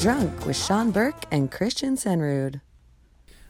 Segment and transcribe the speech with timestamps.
[0.00, 2.60] Drunk with Sean Burke and Christian Senrud.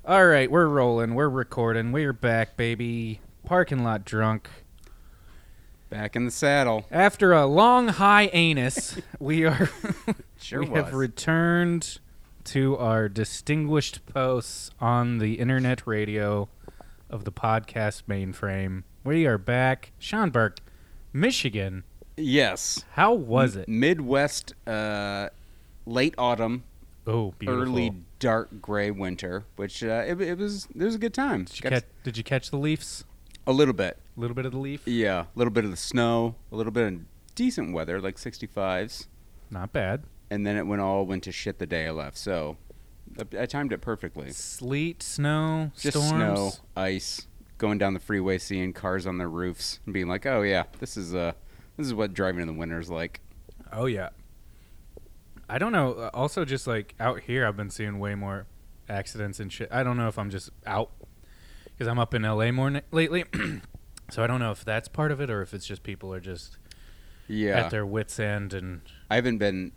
[0.05, 1.15] All right, we're rolling.
[1.15, 1.93] We're recording.
[1.93, 3.21] We're back, baby.
[3.45, 4.49] Parking lot drunk.
[5.91, 6.87] Back in the saddle.
[6.91, 9.71] After a long high anus, we are
[10.41, 10.85] Sure we was.
[10.85, 11.99] have returned
[12.45, 16.49] to our distinguished posts on the internet radio
[17.09, 18.83] of the podcast mainframe.
[19.05, 19.93] We are back.
[19.99, 20.59] Sean Burke,
[21.13, 21.85] Michigan.
[22.17, 22.85] yes.
[22.93, 23.69] How was it?
[23.69, 25.29] Midwest, uh,
[25.87, 26.65] late autumn,
[27.07, 27.63] Oh, beautiful.
[27.63, 31.45] early dark gray winter, which uh, it, it was it was a good time.
[31.45, 33.05] Did you, catch, did you catch the Leafs?
[33.47, 34.87] a little bit, A little bit of the Leaf?
[34.87, 37.01] yeah, a little bit of the snow, a little bit of
[37.35, 39.07] decent weather, like 65s,
[39.51, 40.05] Not bad.
[40.31, 42.19] and then it went all went to shit the day I left.
[42.19, 42.59] So
[43.19, 44.31] I, I timed it perfectly.
[44.31, 46.11] Sleet, snow, Just storms.
[46.11, 47.27] snow, ice,
[47.59, 50.97] going down the freeway, seeing cars on their roofs, and being like, "Oh yeah, this
[50.99, 51.33] is uh,
[51.79, 53.21] this is what driving in the winter is like."
[53.73, 54.11] Oh yeah.
[55.53, 55.95] I don't know.
[55.95, 58.47] uh, Also, just like out here, I've been seeing way more
[58.89, 59.69] accidents and shit.
[59.73, 60.91] I don't know if I'm just out
[61.65, 63.25] because I'm up in LA more n- lately.
[64.11, 66.21] so I don't know if that's part of it or if it's just people are
[66.21, 66.57] just
[67.29, 69.73] Yeah, at their wits end and I haven't been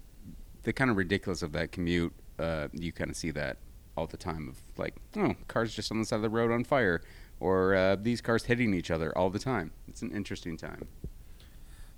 [0.64, 2.14] the kind of ridiculous of that commute.
[2.40, 3.58] Uh, you kind of see that
[3.96, 6.64] all the time of like, oh, cars just on the side of the road on
[6.64, 7.02] fire,
[7.40, 9.72] or uh, these cars hitting each other all the time.
[9.88, 10.88] It's an interesting time.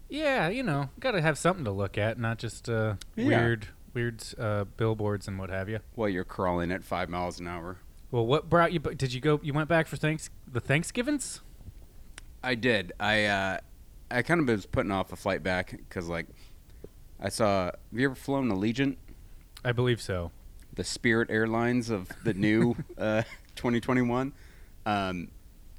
[0.09, 3.25] Yeah, you know, got to have something to look at, not just uh, Yeah.
[3.25, 5.79] weird, weird uh, billboards and what have you.
[5.95, 7.77] Well, you're crawling at five miles an hour.
[8.11, 8.79] Well, what brought you?
[8.79, 9.39] Did you go?
[9.43, 11.41] You went back for thanks the Thanksgivings?
[12.43, 12.93] I did.
[12.99, 13.57] I uh,
[14.11, 16.27] I kind of was putting off a flight back because like
[17.19, 17.65] I saw.
[17.65, 18.97] Have you ever flown Allegiant,
[19.65, 20.31] I believe so.
[20.73, 23.23] the Spirit Airlines of the new uh,
[23.55, 24.33] 2021?
[24.85, 25.29] Um,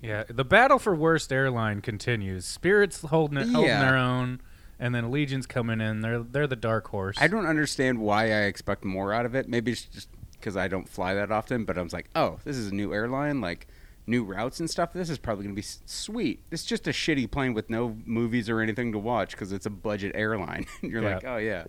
[0.03, 2.45] Yeah, the battle for worst airline continues.
[2.45, 3.81] Spirits holding it, holding Yeah.
[3.81, 4.41] their own,
[4.79, 6.01] and then Allegiant's coming in.
[6.03, 7.17] They're they're the dark horse.
[7.21, 9.49] I don't understand why I expect more out of it.
[9.49, 11.65] Maybe it's just because I don't fly that often.
[11.65, 13.67] But I was like, oh, this is a new airline, like
[14.07, 14.93] new routes and stuff.
[14.93, 16.43] This is probably gonna be s- sweet.
[16.51, 19.71] It's just a shitty plane with no movies or anything to watch because it's a
[19.71, 20.67] budget airline.
[20.83, 21.15] And You're Yeah.
[21.15, 21.65] like, oh yeah,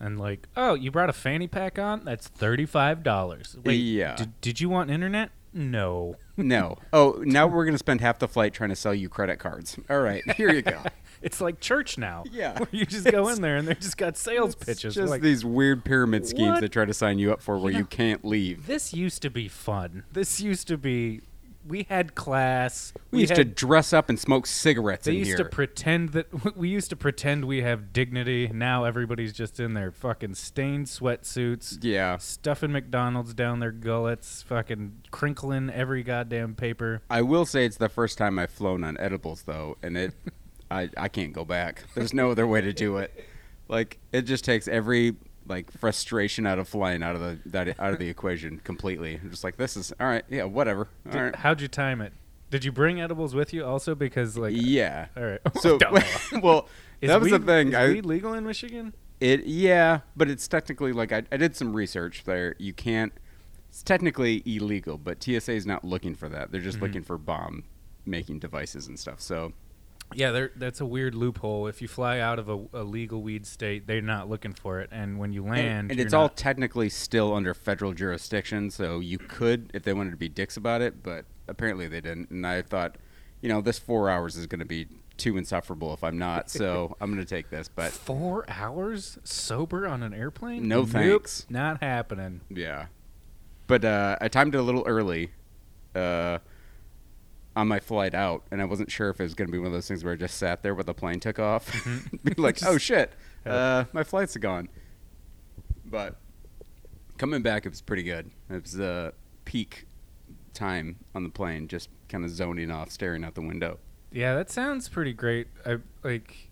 [0.00, 2.04] And like, oh, you brought a fanny pack on?
[2.04, 3.56] That's thirty five dollars.
[3.62, 4.16] Wait, Yeah.
[4.16, 5.30] Did, did you want internet?
[5.52, 6.16] No.
[6.38, 6.78] No.
[6.92, 9.76] Oh, now we're gonna spend half the flight trying to sell you credit cards.
[9.90, 10.82] All right, here you go.
[11.20, 12.22] It's like church now.
[12.30, 12.56] Yeah.
[12.56, 14.94] Where you just go in there and they just got sales pitches.
[14.94, 16.60] Just like, these weird pyramid schemes What?
[16.60, 18.68] they try to sign you up for where You you can't leave.
[18.68, 20.04] this used to be fun.
[20.12, 21.22] This used to be.
[21.66, 22.92] We had class.
[23.10, 25.38] We used to dress up and smoke cigarettes They in used here.
[25.38, 28.48] to pretend that we used to pretend we have dignity.
[28.52, 32.16] Now everybody's just in their fucking stained sweatsuits, yeah.
[32.18, 37.02] stuffing McDonald's down their gullets, fucking crinkling every goddamn paper.
[37.10, 40.14] I will say it's the first time I've flown on edibles though, and it,
[40.70, 41.84] I, I can't go back.
[41.94, 43.24] There's no other way to do it.
[43.68, 45.16] Like it just takes every
[45.48, 49.18] like frustration out of flying out of the that out of the equation completely.
[49.22, 50.24] I'm just like this is all right.
[50.28, 50.88] Yeah, whatever.
[51.06, 51.36] All Did- right.
[51.36, 52.12] How'd you time it?
[52.50, 53.94] Did you bring edibles with you also?
[53.94, 55.06] Because like, yeah.
[55.16, 55.40] all right.
[55.60, 55.78] So
[56.42, 56.66] well,
[57.00, 57.68] Is that was the weed- thing.
[57.68, 58.94] Is I, weed legal in Michigan?
[59.20, 62.54] It yeah, but it's technically like I, I did some research there.
[62.58, 63.12] You can't.
[63.68, 66.50] It's technically illegal, but TSA is not looking for that.
[66.52, 66.82] They're just Mhm.
[66.82, 67.64] looking for bomb
[68.06, 69.20] making devices and stuff.
[69.20, 69.52] So
[70.14, 71.66] Yeah, that's a weird loophole.
[71.66, 74.88] If you fly out of a, a legal weed state, they're not looking for it,
[74.90, 78.70] and when you land, and, and it's all technically still under federal jurisdiction.
[78.70, 82.30] So you could, if they wanted to be dicks about it, but apparently they didn't.
[82.30, 82.96] And I thought,
[83.42, 84.86] you know, this four hours is going to be
[85.18, 86.48] too insufferable if I'm not.
[86.48, 87.68] So I'm going to take this.
[87.68, 90.66] But four hours sober on an airplane.
[90.68, 91.46] No Nope, thanks.
[91.50, 92.40] not happening.
[92.48, 92.86] Yeah.
[93.66, 95.32] But uh, I timed it a little early
[95.94, 96.38] uh,
[97.58, 99.66] on my flight out, and I wasn't sure if it was going to be one
[99.66, 101.70] of those things where I just sat there but the plane took off.
[101.72, 102.22] Mhm.
[102.36, 103.12] Be like, Just- oh shit,
[103.44, 104.68] uh, my flight's gone.
[105.84, 106.14] But
[107.18, 108.30] coming back, it was pretty good.
[108.48, 109.10] It was uh,
[109.44, 109.86] peak
[110.54, 113.78] time on the plane, just kind of zoning off, staring out the window.
[114.12, 115.48] Yeah, that sounds pretty great.
[115.66, 116.48] I like,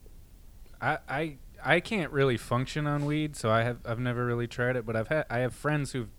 [0.81, 4.75] I I I can't really function on weed, so I have I've never really tried
[4.76, 4.85] it.
[4.85, 6.11] But I've had I have friends who've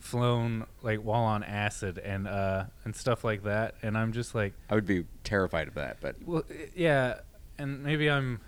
[0.00, 4.54] flown like while on acid and uh and stuff like that, and I'm just like,
[4.68, 6.42] I would be terrified of that, but well,
[6.74, 7.20] yeah,
[7.58, 8.40] and maybe I'm.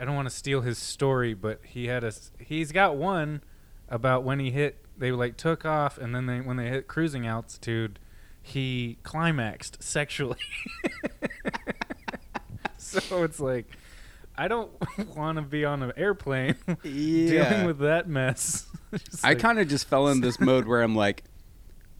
[0.00, 3.42] I don't want to steal his story, but he had a he's got one
[3.88, 7.26] about when he hit they like took off and then they when they hit cruising
[7.26, 7.98] altitude
[8.48, 10.38] he climaxed sexually.
[12.78, 13.66] so it's like
[14.38, 14.70] I don't
[15.16, 18.66] want to be on an airplane dealing with that mess.
[19.24, 21.24] I like- kind of just fell in this mode where I'm like,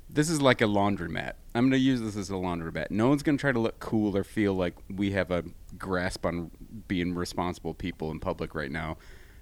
[0.08, 1.34] this is like a laundromat.
[1.54, 2.90] I'm going to use this as a laundromat.
[2.90, 5.44] No one's going to try to look cool or feel like we have a
[5.76, 6.50] grasp on
[6.86, 8.96] being responsible people in public right now.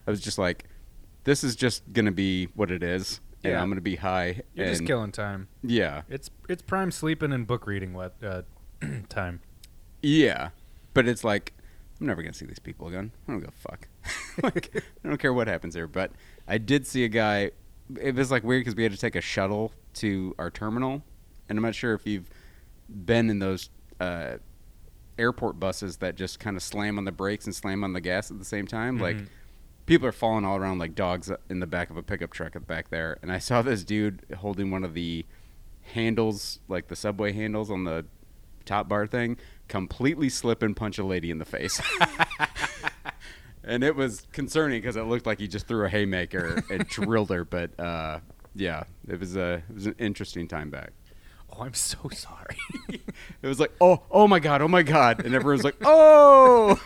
[0.06, 0.64] I was just like,
[1.24, 3.60] this is just gonna be what it is, and Yeah.
[3.60, 4.42] I'm gonna be high.
[4.54, 5.48] You're just killing time.
[5.64, 8.42] Yeah, It's it's prime sleeping and book reading what uh,
[9.08, 9.40] time.
[10.02, 10.50] yeah,
[10.94, 11.52] but it's like
[12.00, 13.12] I'm never gonna see these people again.
[13.26, 13.88] I don't give a fuck.
[14.42, 14.70] like
[15.04, 15.86] I don't care what happens here.
[15.86, 16.12] But
[16.46, 17.52] I did see a guy.
[18.00, 21.02] It was like weird because we had to take a shuttle to our terminal,
[21.48, 22.28] and I'm not sure if you've
[22.88, 23.70] been in those
[24.00, 24.36] uh,
[25.18, 28.30] airport buses that just kind of slam on the brakes and slam on the gas
[28.30, 28.98] at the same time.
[28.98, 29.26] Like Mhm.
[29.86, 32.62] people are falling all around like dogs in the back of a pickup truck at
[32.62, 33.18] the back there.
[33.22, 35.24] And I saw this dude holding one of the
[35.92, 38.04] handles, like the subway handles on the
[38.66, 39.36] top bar thing,
[39.68, 41.80] completely slip and punch a lady in the face.
[43.64, 47.30] and it was concerning because it looked like he just threw a haymaker and drilled
[47.30, 47.44] her.
[47.44, 48.20] But uh,
[48.54, 50.92] yeah, it was a it was an interesting time back.
[51.52, 52.56] Oh, I'm so sorry.
[53.42, 56.80] It was like, oh, oh my god, oh my god, and everyone's like, oh.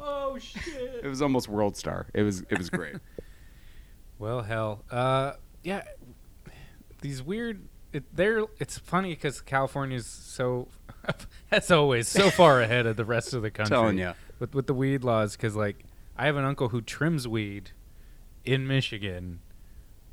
[0.00, 1.00] oh shit.
[1.02, 2.06] It was almost world star.
[2.14, 2.96] It was it was great.
[4.18, 5.32] Well, hell, uh,
[5.62, 5.82] yeah.
[7.02, 7.68] These weird.
[7.96, 8.42] It, they're.
[8.58, 10.68] It's funny because California's so,
[11.50, 13.74] as always, so far ahead of the rest of the country.
[13.74, 14.12] Telling ya.
[14.38, 15.84] with with the weed laws, because like
[16.14, 17.70] I have an uncle who trims weed
[18.44, 19.40] in Michigan,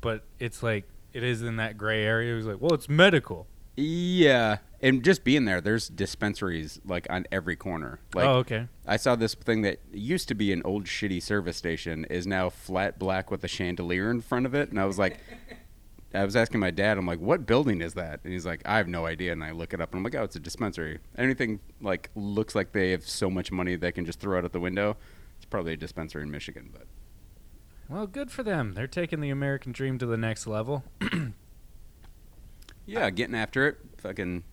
[0.00, 2.34] but it's like it is in that gray area.
[2.34, 3.48] He's like, well, it's medical.
[3.76, 8.00] Yeah, and just being there, there's dispensaries like on every corner.
[8.14, 8.68] Like oh, okay.
[8.86, 12.48] I saw this thing that used to be an old shitty service station is now
[12.48, 15.18] flat black with a chandelier in front of it, and I was like.
[16.14, 18.20] I was asking my dad, I'm like, what building is that?
[18.22, 19.32] And he's like, I have no idea.
[19.32, 21.00] And I look it up and I'm like, oh, it's a dispensary.
[21.18, 24.52] Anything like looks like they have so much money they can just throw it out
[24.52, 24.96] the window.
[25.36, 26.86] It's probably a dispensary in Michigan, but
[27.88, 28.74] Well, good for them.
[28.74, 30.84] They're taking the American dream to the next level.
[32.86, 33.78] yeah, getting after it.
[33.98, 34.44] Fucking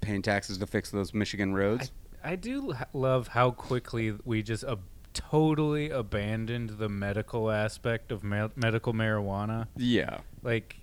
[0.00, 1.90] paying taxes to fix those Michigan roads.
[2.24, 4.80] I do love how quickly we just ab-
[5.12, 9.66] totally abandoned the medical aspect of me- medical marijuana.
[9.76, 10.18] yeah.
[10.42, 10.76] Like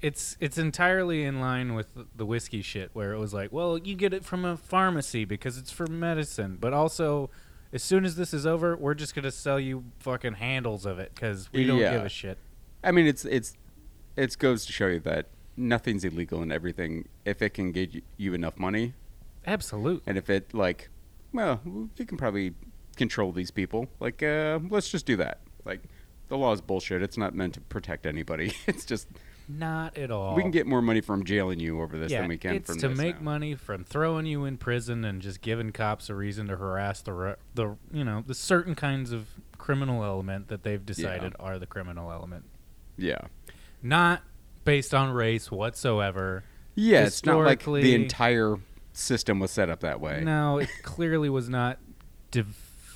[0.00, 3.94] it's it's entirely in line with the whiskey shit where it was like, well, you
[3.94, 7.30] get it from a pharmacy because it's for medicine, but also
[7.72, 10.98] as soon as this is over, we're just going to sell you fucking handles of
[10.98, 11.92] it cuz we don't Yeah.
[11.92, 12.38] give a shit.
[12.82, 13.56] I mean, it's it's
[14.16, 15.26] it goes to show you that
[15.56, 18.92] nothing's illegal and everything if it can get you, enough money
[19.46, 20.02] Absolutely.
[20.06, 20.88] and if it like
[21.32, 21.60] well
[21.96, 22.54] we can probably
[22.96, 25.80] control these people like uh, let's just do that like
[26.28, 29.08] the law is bullshit it's not meant to protect anybody it's just
[29.48, 30.34] Not at all.
[30.34, 32.70] we can get more money from jailing you over this than we can from it's
[32.70, 33.22] from to make now.
[33.22, 37.12] money from throwing you in prison and just giving cops a reason to harass the
[37.12, 39.28] re- the you know the certain kinds of
[39.58, 42.44] criminal element that they've decided are the criminal element,
[42.98, 43.20] yeah
[43.82, 44.22] not
[44.64, 46.42] based on race whatsoever.
[46.74, 48.56] yeah it's not like the entire
[48.94, 51.78] system was set up that way No, it clearly was not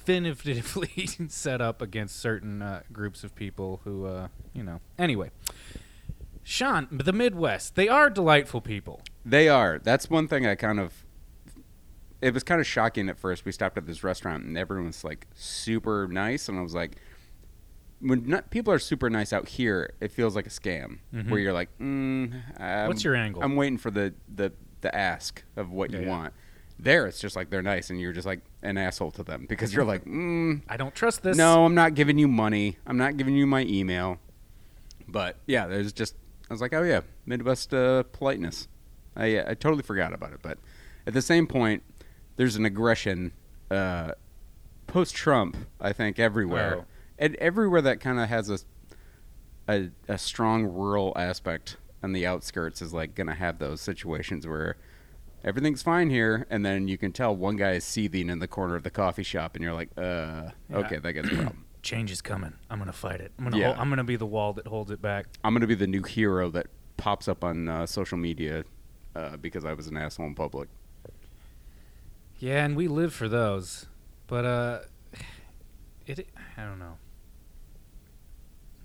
[0.09, 4.81] definitively set up against certain uh, groups of people who, uh, you know.
[4.99, 5.31] Anyway,
[6.43, 9.03] Sean, the Midwest, they are delightful people.
[9.25, 9.79] They are.
[9.79, 11.05] That's one thing I kind of.
[12.21, 13.45] It was kind of shocking at first.
[13.45, 16.97] We stopped at this restaurant and everyone was like super nice, and I was like,
[18.01, 20.99] when not, people are super nice out here, it feels like a scam.
[21.15, 21.29] Mhm.
[21.31, 23.43] Where you're like, mm, um, What's your angle?
[23.43, 26.11] I'm waiting for the the the ask of what Yeah, you yeah.
[26.11, 26.33] want.
[26.81, 29.75] There, it's just like they're nice, and you're just like an asshole to them because
[29.75, 31.37] you're like, mm, I don't trust this.
[31.37, 32.79] no, I'm not giving you money.
[32.87, 34.19] I'm not giving you my email.
[35.09, 36.15] But yeah, there's just
[36.49, 38.69] I was like, oh yeah, Midwest uh, politeness.
[39.17, 40.39] I I totally forgot about it.
[40.41, 40.59] But
[41.07, 41.83] at the same point,
[42.37, 43.33] there's an aggression
[43.73, 44.13] uh,
[44.87, 45.57] post Trump.
[45.81, 46.85] I think everywhere, Oh.
[47.19, 48.59] and everywhere that kind of has a,
[49.69, 54.77] a a strong rural aspect on the outskirts is like gonna have those situations where.
[55.45, 58.75] Everything's fine here, and then you can tell one guy is seething in the corner
[58.75, 60.77] of the coffee shop, and you're like, "Uh, Yeah.
[60.79, 62.53] okay, that gets a problem." change is coming.
[62.69, 63.33] I'm gonna fight it.
[63.39, 63.57] I'm gonna.
[63.59, 63.73] Yeah.
[63.73, 65.27] hol- I'm gonna be the wall that holds it back.
[65.45, 66.67] I'm gonna be the new hero that
[66.97, 68.65] pops up on uh, social media
[69.15, 70.69] uh, because I was an asshole in public.
[72.41, 73.87] Yeah, and we live for those.
[74.27, 74.79] But uh,
[76.07, 76.29] it.
[76.57, 76.97] I don't know.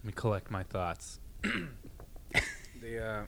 [0.03, 1.19] Let me collect my thoughts.
[2.81, 3.25] the uh,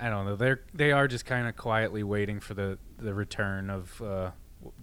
[0.00, 0.36] I don't know.
[0.36, 4.30] They're they are just kind of quietly waiting for the the return of uh,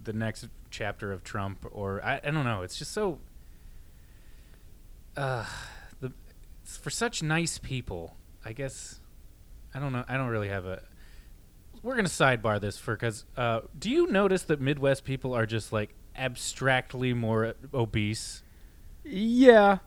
[0.02, 2.62] the next chapter of Trump, or I, I don't know.
[2.62, 3.18] It's just so.
[5.16, 5.44] Uh,
[6.00, 6.12] the
[6.64, 8.16] for such nice people.
[8.44, 9.00] I guess
[9.74, 10.04] I don't know.
[10.08, 10.82] I don't really have a.
[11.82, 15.72] We're gonna sidebar this for because uh, do you notice that Midwest people are just
[15.72, 18.42] like abstractly more obese?
[19.04, 19.78] Yeah,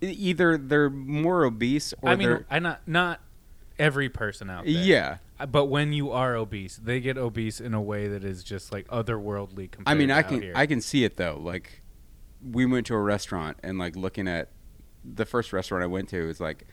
[0.00, 3.20] either they're more obese or I mean, they're I not not
[3.80, 4.72] every person out there.
[4.72, 5.18] yeah.
[5.38, 8.72] Uh, But when you are obese, they get obese in a way that is just
[8.72, 9.70] like otherworldly.
[9.70, 10.52] Compared I mean, I can here.
[10.54, 11.38] I can see it though.
[11.42, 11.82] Like
[12.42, 14.50] we went to a restaurant and like looking at
[15.04, 16.66] the first restaurant I went to is like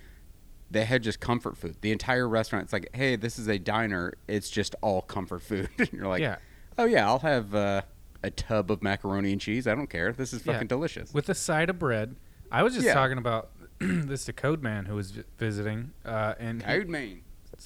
[0.69, 1.77] they had just comfort food.
[1.81, 2.63] The entire restaurant.
[2.65, 4.13] It's like, hey, this is a diner.
[4.27, 5.69] It's just all comfort food.
[5.79, 6.37] And You're like, Yeah.
[6.77, 7.81] oh yeah, I'll have uh,
[8.21, 9.65] a tub of macaroni and cheese.
[9.65, 10.11] I don't care.
[10.11, 10.53] This is Yeah.
[10.53, 11.13] fucking delicious.
[11.13, 12.17] with a side of bread.
[12.51, 12.93] I was just Yeah.
[12.93, 13.49] talking about
[13.79, 17.21] this to Code Man who was vi- visiting, uh, and he- Code Maine.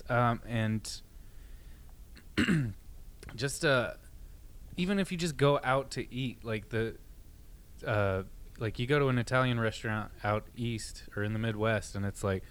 [0.10, 1.02] um, and
[3.36, 3.92] just uh,
[4.78, 6.96] even if you just go out to eat, like the,
[7.86, 8.24] uh,
[8.60, 12.24] like you go to an Italian restaurant out east or in the Midwest, and it's
[12.24, 12.44] like,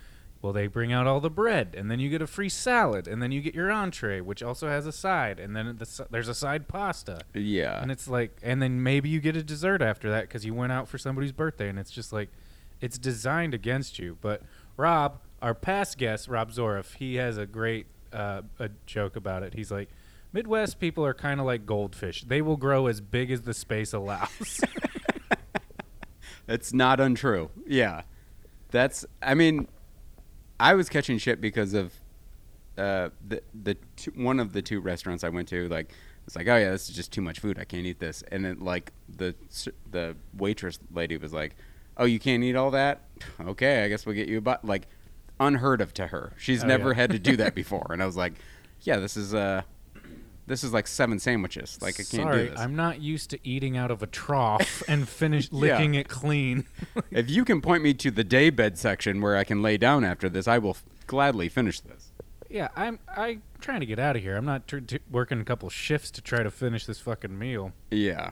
[0.42, 3.22] well, they bring out all the bread, and then you get a free salad, and
[3.22, 6.28] then you get your entree, which also has a side, and then the, s- there's
[6.28, 7.80] a side pasta, Yeah.
[7.82, 10.72] and it's like, and then maybe you get a dessert after that because you went
[10.72, 12.30] out for somebody's birthday, and it's just like,
[12.80, 14.18] it's designed against you.
[14.20, 14.42] But
[14.76, 19.54] Rob, our past guest, Rob Zoroff, he has a great uh, a joke about it.
[19.54, 19.88] He's like,
[20.32, 23.92] Midwest people are kind of like goldfish; they will grow as big as the space
[23.92, 24.60] allows.
[26.46, 27.50] That's not untrue.
[27.66, 28.02] Yeah.
[28.70, 29.68] That's I mean
[30.58, 31.94] I was catching shit because of
[32.76, 33.76] uh the the
[34.14, 35.92] one of the two restaurants I went to like
[36.26, 38.44] it's like oh yeah this is just too much food I can't eat this and
[38.44, 39.34] then like the
[39.90, 41.56] the waitress lady was like
[41.96, 43.02] oh you can't eat all that
[43.40, 44.86] okay I guess we'll get you a but like
[45.38, 46.96] unheard of to her she's Oh, never yeah.
[46.96, 48.34] had to do that before and I was like
[48.82, 49.62] yeah this is uh
[50.46, 53.38] this is like seven sandwiches like I can't Sorry, do this I'm not used to
[53.44, 55.58] eating out of a trough and finish Yeah.
[55.60, 56.64] licking it clean.
[57.12, 60.04] If you can point me to the day bed section where I can lay down
[60.04, 62.10] after this, I will f- gladly finish this.
[62.48, 64.36] yeah, I'm I'm trying to get out of here.
[64.36, 67.72] I'm not tr- t- working a couple shifts to try to finish this fucking meal.
[67.92, 68.30] Yeah.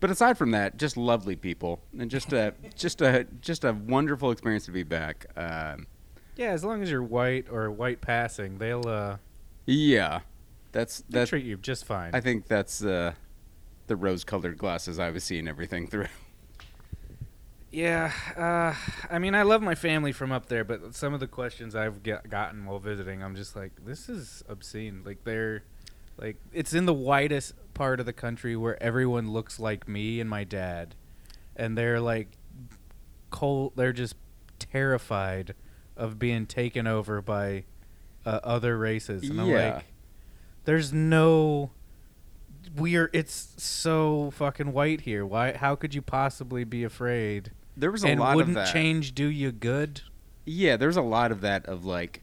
[0.00, 4.30] But aside from that, just lovely people, and just a just a just a wonderful
[4.30, 5.26] experience to be back.
[5.36, 5.86] Um,
[6.36, 9.18] Yeah, as long as you're white or white passing, they'll uh
[9.66, 10.20] yeah,
[10.72, 12.10] that's they'll treat you just fine.
[12.14, 13.12] I think that's uh,
[13.86, 16.06] the rose-colored glasses I was seeing everything through.
[17.70, 18.74] yeah, uh,
[19.12, 22.02] I mean, I love my family from up there, but some of the questions I've
[22.02, 25.02] get, gotten while visiting, I'm just like, this is obscene.
[25.04, 25.62] Like they're,
[26.20, 30.28] like it's in the whitest part of the country where everyone looks like me and
[30.28, 30.94] my dad,
[31.56, 32.28] and they're like,
[33.30, 33.72] cold.
[33.76, 34.14] They're just
[34.58, 35.54] terrified
[35.96, 37.64] of being taken over by
[38.26, 39.74] uh, other races, and I'm Yeah.
[39.76, 39.84] like,
[40.64, 41.70] there's no
[42.76, 47.90] we are it's so fucking white here why how could you possibly be afraid There
[47.90, 48.72] was a and lot wouldn't of that.
[48.72, 50.02] change do you good
[50.44, 52.22] Yeah, there's a lot of that of like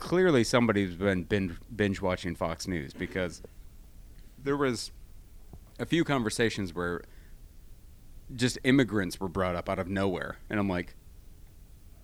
[0.00, 3.42] clearly somebody's been binge, binge watching Fox News because
[4.42, 4.90] there was
[5.78, 7.02] a few conversations where
[8.34, 10.94] just immigrants were brought up out of nowhere and I'm like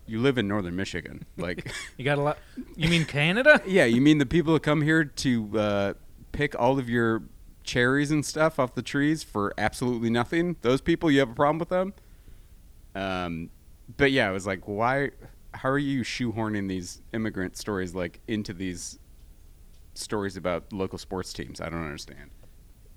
[0.08, 1.24] you live in northern Michigan.
[1.36, 2.38] Like you got a lot
[2.76, 5.94] you mean canada yeah, you mean the people that come here to uh,
[6.32, 7.22] pick all of your
[7.64, 10.56] cherries and stuff off the trees for absolutely nothing?
[10.62, 11.92] Those people, you have a problem with them?
[12.94, 13.50] Um,
[13.96, 15.10] but yeah, I was like, why?
[15.56, 18.98] How are you shoehorning these immigrant stories like into these
[19.94, 21.60] stories about local sports teams?
[21.60, 22.30] I don't understand.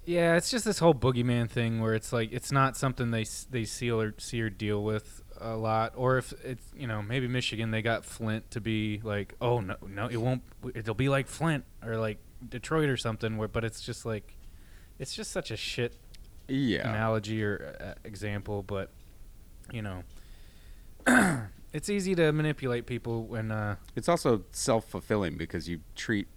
[0.05, 3.63] yeah it's just this whole boogeyman thing where it's like it's not something they they
[3.65, 7.71] see or see or deal with a lot or if it's you know maybe michigan
[7.71, 10.41] they got flint to be like oh no no it won't
[10.73, 14.35] it'll be like flint or like detroit or something where but it's just like
[14.97, 15.93] it's just such a shit
[16.47, 18.89] Yeah, analogy or uh, example, but
[19.71, 20.03] you know,
[21.73, 26.27] it's easy to manipulate people when uh, it's also self fulfilling because you treat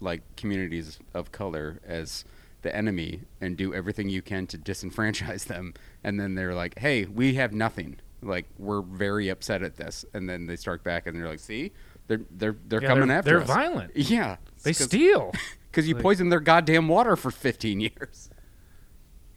[0.00, 2.24] like communities of color as
[2.62, 5.74] the enemy and do everything you can to disenfranchise them.
[6.02, 7.96] And then they're like hey we have nothing.
[8.22, 10.04] Like we're very upset at this.
[10.14, 11.72] And then they start back and they're like see?
[12.06, 13.46] They're they're they're yeah, coming they're, after they're us.
[13.46, 13.96] violent.
[13.96, 14.36] yeah.
[14.62, 15.32] They steal.
[15.70, 18.30] because you Like- poisoned their goddamn water for 15 years.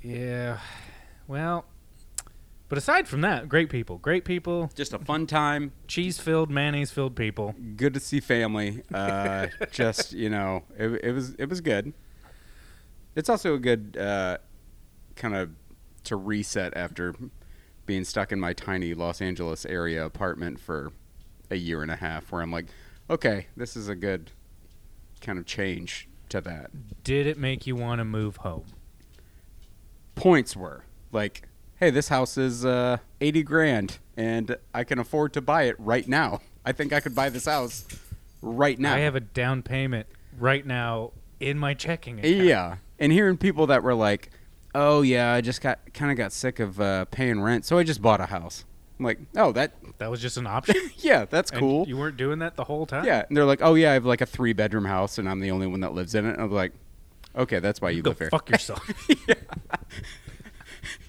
[0.02, 0.60] Yeah.
[1.28, 1.66] Well,
[2.70, 7.56] but aside from that, great people, great people, just a fun time cheese-filled, mayonnaise-filled people.
[7.76, 8.84] good to see family.
[8.94, 11.94] Uh, just you know, it, it was it was good.
[13.16, 14.38] It's also a good uh,
[15.16, 15.52] kind of
[16.04, 17.16] to reset after
[17.86, 20.92] being stuck in my tiny Los Angeles area apartment for
[21.50, 22.68] a year and a half, where I'm like,
[23.10, 24.32] okay, this is a good
[25.22, 26.72] kind of change to that.
[27.04, 28.66] Did it make you want to move home?
[30.16, 31.48] Points were like,
[31.80, 36.08] hey, this house is uh, eighty grand, and I can afford to buy it right
[36.08, 36.42] now.
[36.66, 37.86] I think I could buy this house
[38.42, 38.94] right now.
[38.96, 40.08] I have a down payment
[40.38, 42.36] right now in my checking account.
[42.46, 44.30] Yeah, and hearing people that were like,
[44.76, 47.84] "Oh yeah, I just got kind of got sick of uh, paying rent, so I
[47.84, 48.66] just bought a house."
[49.00, 50.76] I'm like, "Oh, that That was just an option.
[50.98, 53.06] yeah, that's And cool." you weren't doing that the whole time.
[53.06, 55.40] yeah, and they're like, "Oh yeah, I have like a three bedroom house, and I'm
[55.40, 56.74] the only one that lives in it." And I'm like,
[57.36, 58.84] "Okay, that's why you Go live here." fuck yourself.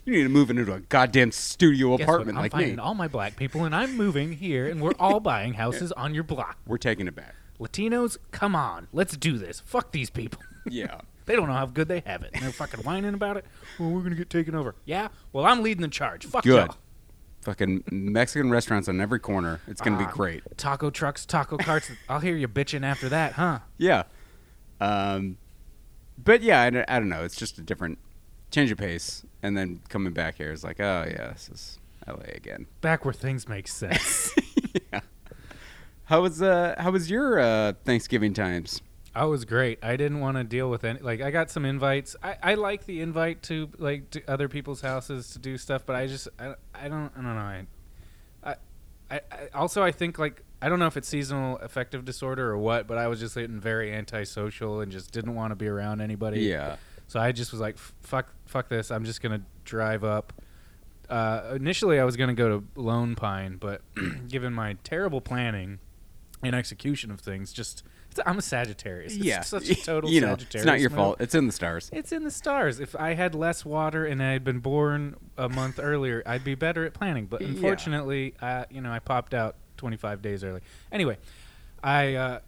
[0.09, 2.15] You need to move into a goddamn studio Guess what?
[2.15, 2.81] apartment I'm like finding me.
[2.83, 6.25] all my black people, and I'm moving here, and we're all buying houses on your
[6.25, 6.57] block.
[6.67, 7.35] We're taking it back.
[7.61, 9.61] Latinos, come on, let's do this.
[9.67, 10.41] Fuck these people.
[10.71, 11.01] Yeah.
[11.27, 12.31] They don't know how good they have it.
[12.35, 13.45] And they're fucking whining about it.
[13.79, 14.75] Well, we're gonna get taken over.
[14.87, 15.09] Yeah.
[15.33, 16.25] Well, I'm leading the charge.
[16.27, 16.67] Fuck Good.
[16.69, 16.77] y'all.
[17.43, 19.61] Fucking Mexican restaurants on every corner.
[19.67, 20.07] It's gonna Ah.
[20.07, 20.43] be great.
[20.59, 21.91] Taco trucks, taco carts.
[22.09, 23.59] I'll hear you bitching after that, huh?
[23.79, 24.05] Yeah.
[24.81, 25.39] Um,
[26.23, 27.25] but yeah, I, don't- I don't know.
[27.25, 27.99] It's just a different
[28.51, 32.35] change of pace, and then coming back here is like, oh yeah, this is LA
[32.35, 32.67] again.
[32.81, 34.35] Back where things make sense.
[34.93, 35.01] yeah.
[36.05, 38.81] How was uh how was your uh Thanksgiving times?
[39.15, 39.83] I was great.
[39.83, 41.01] I didn't want to deal with any.
[41.01, 42.15] Like, I got some invites.
[42.23, 45.97] I, I like the invite to like to other people's houses to do stuff, but
[45.97, 47.41] I just I, I don't I don't know.
[47.41, 47.67] I,
[48.45, 48.55] I,
[49.11, 52.59] I, I also I think like I don't know if it's seasonal affective disorder or
[52.59, 56.01] what, but I was just getting very antisocial and just didn't want to be around
[56.01, 56.43] anybody.
[56.43, 56.77] Yeah.
[57.09, 58.91] So I just was like, fuck, fuck this.
[58.91, 60.33] I'm just gonna drive up.
[61.09, 63.81] Uh, initially, I was gonna go to Lone Pine, but
[64.29, 65.79] given my terrible planning
[66.43, 69.17] and execution of things, just it's, I'm a Sagittarius.
[69.17, 69.41] It's yeah.
[69.41, 70.55] such a total you know, Sagittarius.
[70.55, 70.97] it's not your move.
[70.99, 71.17] fault.
[71.21, 71.91] It's in the stars.
[71.93, 72.79] It's in the stars.
[72.79, 76.55] If I had less water and I had been born a month earlier, I'd be
[76.55, 77.27] better at planning.
[77.27, 77.49] But Yeah.
[77.49, 80.61] unfortunately, uh, you know, I popped out 25 days early.
[80.93, 81.17] Anyway,
[81.83, 82.39] I, uh,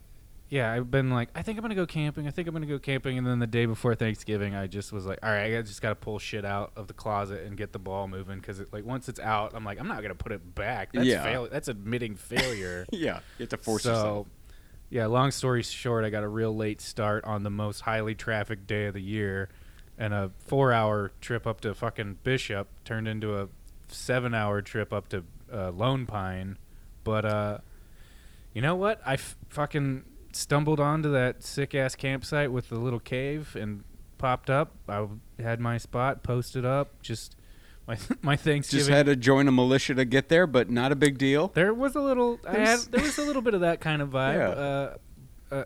[0.51, 2.27] yeah, I've been like, I think I'm gonna go camping.
[2.27, 3.17] I think I'm gonna go camping.
[3.17, 5.95] And then the day before Thanksgiving, I just was like, all right, I just gotta
[5.95, 9.07] pull shit out of the closet and get the ball moving because it, like once
[9.09, 10.91] it's out, I'm like, I'm not gonna put it back.
[10.91, 11.23] That's Yeah.
[11.23, 12.85] fail- That's admitting failure.
[12.91, 13.21] Yeah.
[13.39, 14.27] You have to force so, yourself.
[14.89, 18.67] yeah, long story short, I got a real late start on the most highly trafficked
[18.67, 19.47] day of the year,
[19.97, 23.47] and a four-hour trip up to fucking Bishop turned into a
[23.87, 26.57] seven-hour trip up to uh, Lone Pine.
[27.05, 27.57] But uh,
[28.53, 28.99] you know what?
[29.05, 30.03] I f- fucking
[30.35, 33.83] stumbled onto that sick-ass campsite with the little cave and
[34.17, 34.71] popped up.
[34.87, 35.07] I
[35.39, 37.01] had my spot posted up.
[37.01, 37.35] Just
[37.87, 38.79] my my Thanksgiving.
[38.85, 41.47] Just had to join a militia to get there, but not a big deal.
[41.53, 42.39] There was a little.
[42.47, 44.35] I had, there was a little bit of that kind of vibe.
[44.35, 44.47] Yeah.
[44.47, 44.95] Uh,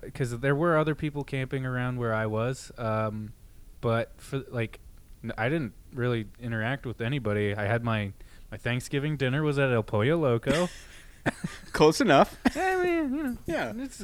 [0.02, 2.72] because there were other people camping around where I was.
[2.76, 3.34] Um,
[3.82, 4.80] but for like,
[5.24, 7.54] n- I didn't really interact with anybody.
[7.56, 8.14] I had my
[8.50, 10.70] my Thanksgiving dinner was at El Pollo Loco.
[11.72, 12.36] Close enough.
[12.56, 13.74] I mean, you know, Yeah.
[13.78, 14.04] it's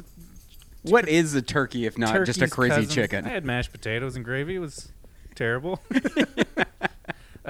[0.82, 2.94] What is a turkey if not just a crazy cousins.
[2.94, 3.24] chicken?
[3.24, 4.56] I had mashed potatoes and gravy.
[4.56, 4.90] It was
[5.34, 5.80] terrible.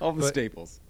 [0.00, 0.80] All the but- staples.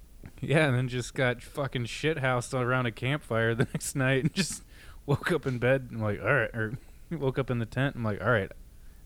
[0.42, 4.32] Yeah, and then just got fucking shit housed around a campfire the next night and
[4.34, 4.62] just
[5.04, 6.78] woke up in bed and like, all right, or
[7.10, 7.94] woke up in the tent.
[7.96, 8.50] I'm like, all right,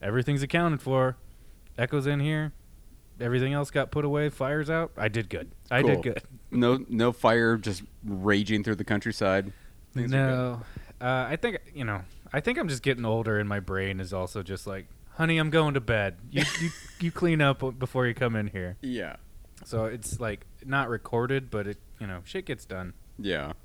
[0.00, 1.16] everything's accounted for.
[1.76, 2.52] Echo's in here.
[3.20, 4.28] Everything else got put away.
[4.28, 4.92] Fires out.
[4.96, 5.50] I did good.
[5.72, 5.90] I Cool.
[5.90, 6.22] did good.
[6.52, 9.52] No, no fire just raging through the countryside.
[9.92, 10.60] Things no,
[11.00, 12.02] uh, I think you know.
[12.34, 15.50] I think I'm just getting older, and my brain is also just like, honey, I'm
[15.50, 16.16] going to bed.
[16.30, 16.70] You you,
[17.00, 18.76] you clean up before you come in here.
[18.82, 19.16] Yeah.
[19.64, 22.92] So it's like not recorded, but it you know shit gets done.
[23.18, 23.46] Yeah.
[23.46, 23.56] What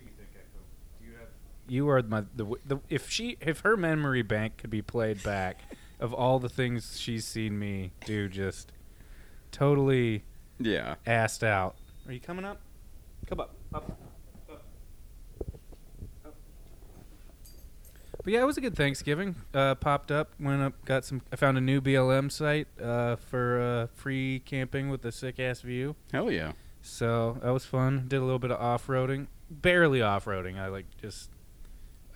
[0.00, 0.58] do you think, Echo?
[1.00, 1.28] Do you have?
[1.68, 5.22] You are my the, w- the if she if her memory bank could be played
[5.22, 5.60] back
[6.00, 8.72] of all the things she's seen me do, just
[9.52, 10.24] totally
[10.58, 10.96] Yeah.
[11.06, 11.76] assed out.
[12.06, 12.60] Are you coming up?
[13.26, 14.09] Come up, up, up, up.
[18.22, 19.34] But yeah, it was a good Thanksgiving.
[19.54, 21.22] Uh, popped up, went up, got some.
[21.32, 25.60] I found a new BLM site uh, for uh, free camping with a sick ass
[25.62, 25.96] view.
[26.12, 26.52] Hell yeah.
[26.82, 28.06] So that was fun.
[28.08, 30.58] Did a little bit of off roading, barely off roading.
[30.58, 31.30] I like just,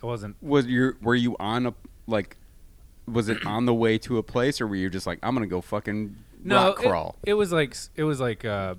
[0.01, 0.35] I wasn't.
[0.41, 1.73] Was you were you on a
[2.07, 2.37] like
[3.07, 5.45] was it on the way to a place or were you just like I'm gonna
[5.47, 7.15] go fucking No, rock it- crawl?
[7.25, 8.75] It, was like it was like uh,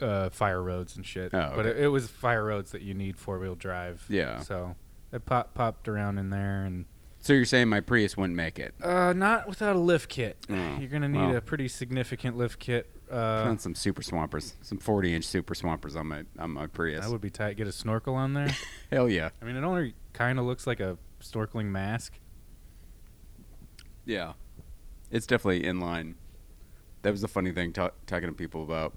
[0.00, 1.32] uh, fire roads and shit.
[1.32, 4.04] Oh, But it, it was fire roads that you need four wheel drive.
[4.08, 4.40] Yeah.
[4.40, 4.74] So
[5.12, 6.84] I pop, popped around in there and
[7.20, 8.74] So you're saying my Prius wouldn't make it?
[8.82, 10.36] uh, not without a lift kit.
[10.48, 11.36] Oh, You're gonna need well.
[11.36, 12.88] a pretty significant lift kit.
[13.10, 17.04] Uh, Found some super swampers, some 40 inch super swampers on my on my Prius.
[17.04, 17.56] that would be tight.
[17.56, 18.54] Get a snorkel on there.
[18.92, 19.30] Hell yeah.
[19.42, 22.18] I mean, it only kind of looks like a snorkeling mask.
[24.04, 24.34] Yeah.
[25.10, 26.14] It's definitely in line.
[27.02, 28.94] That was the funny thing ta- talking to people about.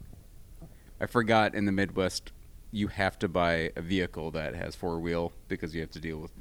[1.02, 2.32] I forgot in the Midwest
[2.74, 6.18] you have to buy a vehicle that has four wheel because you have to deal
[6.18, 6.32] with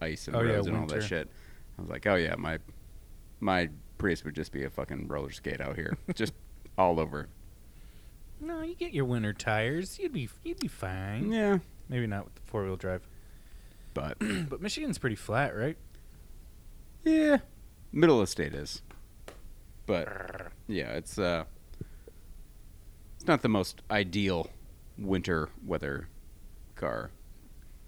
[0.00, 1.28] ice and Oh, yeah, roads and all that shit.
[1.76, 2.58] I was like, oh yeah, my
[3.40, 6.32] my Prius would just be a fucking roller skate out here, just
[6.78, 7.28] all over.
[8.40, 9.98] No, you get your winter tires.
[9.98, 11.32] You'd be you'd be fine.
[11.32, 13.02] Yeah, Maybe not with the four wheel drive.
[13.92, 14.16] but
[14.48, 15.76] but Michigan's pretty flat, right?
[17.04, 17.38] yeah,
[17.92, 18.80] middle of state is.
[19.86, 21.44] But yeah, it's uh,
[23.16, 24.48] it's not the most ideal
[25.00, 26.08] winter weather
[26.76, 27.10] car.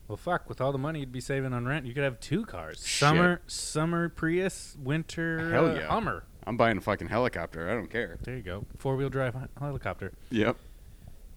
[0.08, 0.48] Well, fuck!
[0.48, 3.40] With all the money you'd be saving on rent, you could have two cars: summer,
[3.46, 5.86] summer Prius, winter Hell uh, yeah.
[5.86, 6.24] Hummer.
[6.46, 7.70] I'm buying a fucking helicopter.
[7.70, 8.18] I don't care.
[8.22, 8.66] There you go.
[8.78, 10.12] Four wheel drive hel- helicopter.
[10.30, 10.56] Yep.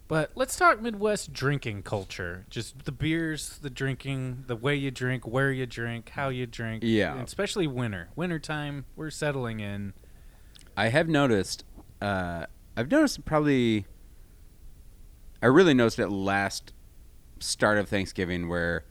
[0.08, 2.46] But let's talk Midwest drinking culture.
[2.50, 6.84] Just the beers, the drinking, the way you drink, where you drink, how you drink.
[6.86, 7.20] Yeah.
[7.22, 8.10] especially winter.
[8.16, 9.94] Winter time, we're settling in.
[10.78, 11.64] I have noticed.
[12.02, 13.86] Uh, I've noticed probably.
[15.46, 16.74] I really noticed it last
[17.40, 18.84] start of Thanksgiving where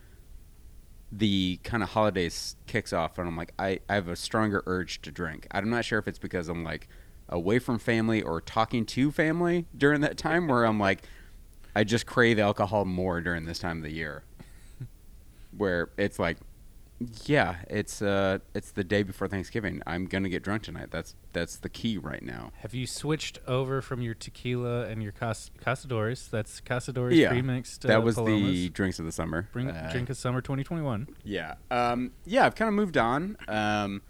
[1.11, 5.03] the kind of holidays kicks off, and I'm like, I, I have a stronger urge
[5.03, 5.49] to drink.
[5.51, 6.87] I'm not sure if it's because I'm like
[7.29, 11.03] away from family or talking to family during that time where I'm like,
[11.75, 14.23] I just crave alcohol more during this time of the year.
[15.57, 16.37] where it's like,
[17.27, 19.83] yeah, it's uh, it's the day before Thanksgiving.
[19.87, 20.91] I'm gonna get drunk tonight.
[20.91, 22.53] That's that's the key right now.
[22.59, 26.31] Have you switched over from your tequila and your Cas- Cazadores?
[26.31, 27.85] That's Cazadores Yeah, premixed.
[27.85, 29.49] Uh, that was the drinks of the summer.
[29.53, 31.09] Bring, Uh, drink of summer 2021.
[31.25, 32.47] Yeah, um, yeah.
[32.47, 33.37] I've kind of moved on.
[33.49, 34.03] Um,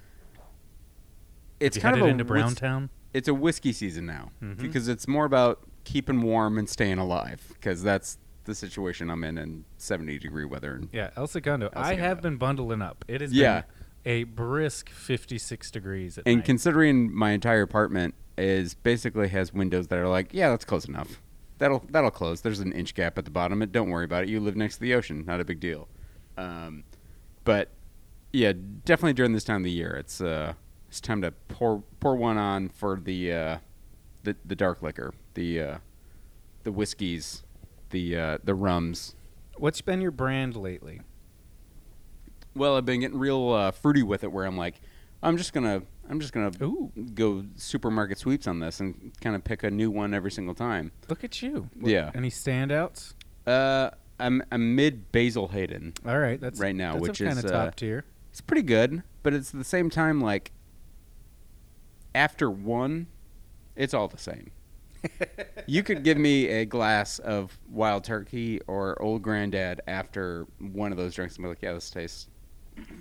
[1.61, 2.91] it's kind of a into whis- Browntown.
[3.13, 4.59] it's a whiskey season now Mhm.
[4.59, 9.39] because it's more about keeping warm and staying alive because that's the situation I'm in
[9.39, 10.75] in 70 degree weather.
[10.75, 11.71] And Yeah, El Segundo.
[11.75, 13.05] El I have been bundling up.
[13.09, 13.63] It has Yeah.
[13.63, 16.45] been a brisk 56 degrees at and night.
[16.45, 21.21] considering my entire apartment is basically has windows that are like, yeah, that's close enough.
[21.59, 22.41] That'll that'll close.
[22.41, 23.63] There's an inch gap at the bottom.
[23.63, 24.29] It don't worry about it.
[24.29, 25.25] You live next to the ocean.
[25.25, 25.89] Not a big deal.
[26.37, 26.83] Um,
[27.45, 27.71] but
[28.33, 28.53] yeah,
[28.85, 30.55] definitely during this time of the year, it's uh,
[30.89, 33.59] it's time to pour pour one on for the uh,
[34.25, 35.79] the the dark liquor, the uh,
[36.65, 37.44] the whiskeys,
[37.95, 39.15] the uh, the rums.
[39.57, 41.01] What's been your brand lately?
[42.55, 44.81] Well, I've been getting real uh, fruity with it, where I'm like,
[45.23, 46.93] I'm just gonna, I'm just gonna Ooh.
[47.15, 50.93] go supermarket sweeps on this and kind of pick a new one every single time.
[51.09, 51.71] Look at you.
[51.81, 52.11] Yeah.
[52.15, 53.15] Any standouts?
[53.47, 55.95] Uh, I'm I'm mid Basil Hayden.
[56.07, 58.05] All right, that's Right now, that's which kind is, of uh, top tier.
[58.31, 60.51] It's pretty good, but it's at the same time like
[62.13, 63.07] after one,
[63.77, 64.51] it's all the same.
[65.67, 70.99] You could give me a glass of Wild Turkey or Old Granddad after one of
[70.99, 72.29] those drinks and be like, yeah, this tastes.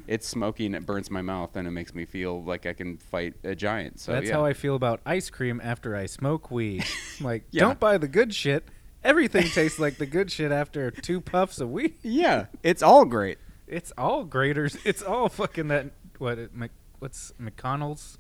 [0.08, 2.98] It's smoky and it burns my mouth and it makes me feel like I can
[2.98, 4.00] fight a giant.
[4.00, 4.36] So that's yeah.
[4.36, 6.84] how I feel about ice cream after I smoke weed.
[7.20, 7.62] I'm like, Yeah.
[7.62, 8.66] don't buy the good shit.
[9.04, 11.96] Everything tastes like the good shit after two puffs of weed.
[12.04, 13.40] Yeah, it's all great.
[13.68, 14.78] It's all graders.
[14.86, 15.88] It's all fucking that.
[16.20, 16.38] What?
[16.38, 18.20] it- Mc, what's McConnell's?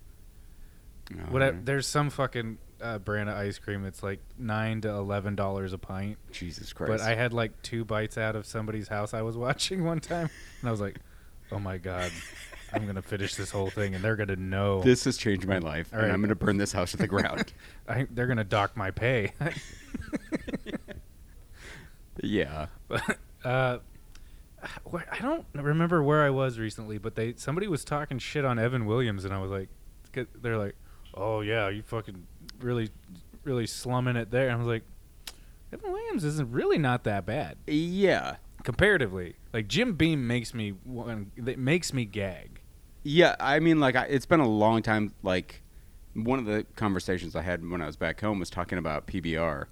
[1.29, 1.59] Whatever.
[1.63, 5.77] There's some fucking uh, brand of ice cream that's like nine to eleven dollars a
[5.77, 6.17] pint.
[6.31, 6.91] Jesus Christ.
[6.91, 10.29] But I had like two bites out of somebody's house I was watching one time,
[10.59, 10.99] and I was like,
[11.51, 12.11] "Oh my god,
[12.73, 14.81] I'm gonna finish this whole thing, and they're gonna know.
[14.81, 16.13] this has changed my life, All and right.
[16.13, 17.53] I'm going to burn this house to the ground.
[17.87, 19.31] I, they're gonna dock my pay."
[22.21, 22.67] yeah.
[22.87, 23.79] But uh,
[24.93, 28.85] I don't remember where I was recently, but they somebody was talking shit on Evan
[28.85, 29.69] Williams, and I was like,
[30.41, 30.75] they're like,
[31.13, 32.27] "Oh yeah, you fucking
[32.63, 32.89] really,
[33.43, 34.83] really slumming it there." And I was like,
[35.71, 38.35] Evan Williams isn't really not that bad Yeah.
[38.63, 39.35] comparatively.
[39.53, 40.73] Like Jim Beam makes me
[41.37, 42.61] it makes me gag.
[43.05, 45.13] Yeah, I mean, like, I, it's been a long time.
[45.23, 45.61] Like,
[46.13, 49.65] one of the conversations I had when I was back home was talking about PBR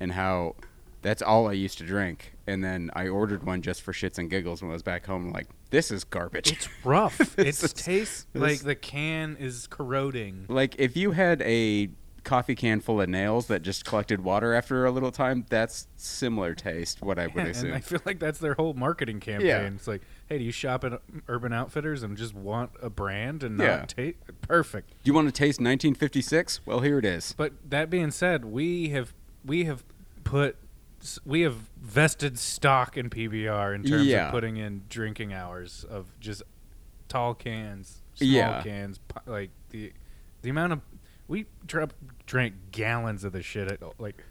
[0.00, 0.56] and how
[1.00, 2.34] that's all I used to drink.
[2.48, 5.30] And then I ordered one just for shits and giggles when I was back home.
[5.30, 6.50] like, this is garbage.
[6.50, 7.18] It's rough.
[7.36, 10.46] This it is- tastes this- like the can is corroding.
[10.48, 11.88] like, if you had a
[12.24, 16.54] coffee can full of nails that just collected water after a little time, that's similar
[16.54, 17.66] taste, what I would Yeah, assume.
[17.66, 19.46] and I feel like that's their whole marketing campaign.
[19.48, 19.60] Yeah.
[19.62, 23.56] It's like, hey, do you shop at Urban Outfitters and just want a brand and
[23.58, 23.84] not Yeah.
[23.86, 24.16] taste?
[24.42, 24.90] Perfect.
[24.90, 26.60] Do you want to taste 1956?
[26.66, 27.34] Well, here it is.
[27.36, 29.12] But that being said, we have
[29.44, 29.84] we have
[30.24, 30.56] put
[31.24, 34.26] we have vested stock in PBR in terms Yeah.
[34.26, 36.44] of putting in drinking hours of just
[37.08, 38.62] tall cans, small Yeah.
[38.62, 39.92] cans, like the
[40.42, 40.80] the amount of
[41.32, 41.88] we dra-
[42.26, 44.22] drank gallons of the shit at like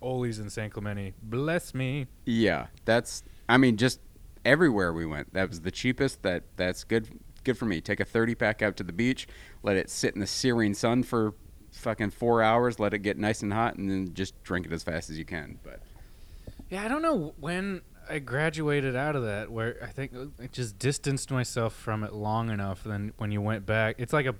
[0.00, 1.12] Ole's in San Clemente.
[1.20, 2.06] Bless me.
[2.24, 3.24] Yeah, that's.
[3.48, 3.98] I mean, just
[4.44, 6.22] everywhere we went, that was the cheapest.
[6.22, 7.08] That that's good.
[7.42, 7.80] Good for me.
[7.80, 9.26] Take a thirty pack out to the beach,
[9.64, 11.34] let it sit in the searing sun for
[11.72, 14.84] fucking four hours, let it get nice and hot, and then just drink it as
[14.84, 15.58] fast as you can.
[15.64, 15.80] But
[16.70, 20.46] Yeah, I don't know when I graduated out of that, where I think uh, I
[20.46, 22.84] just distanced myself from it long enough.
[22.84, 24.34] Then when you went back, it's like a,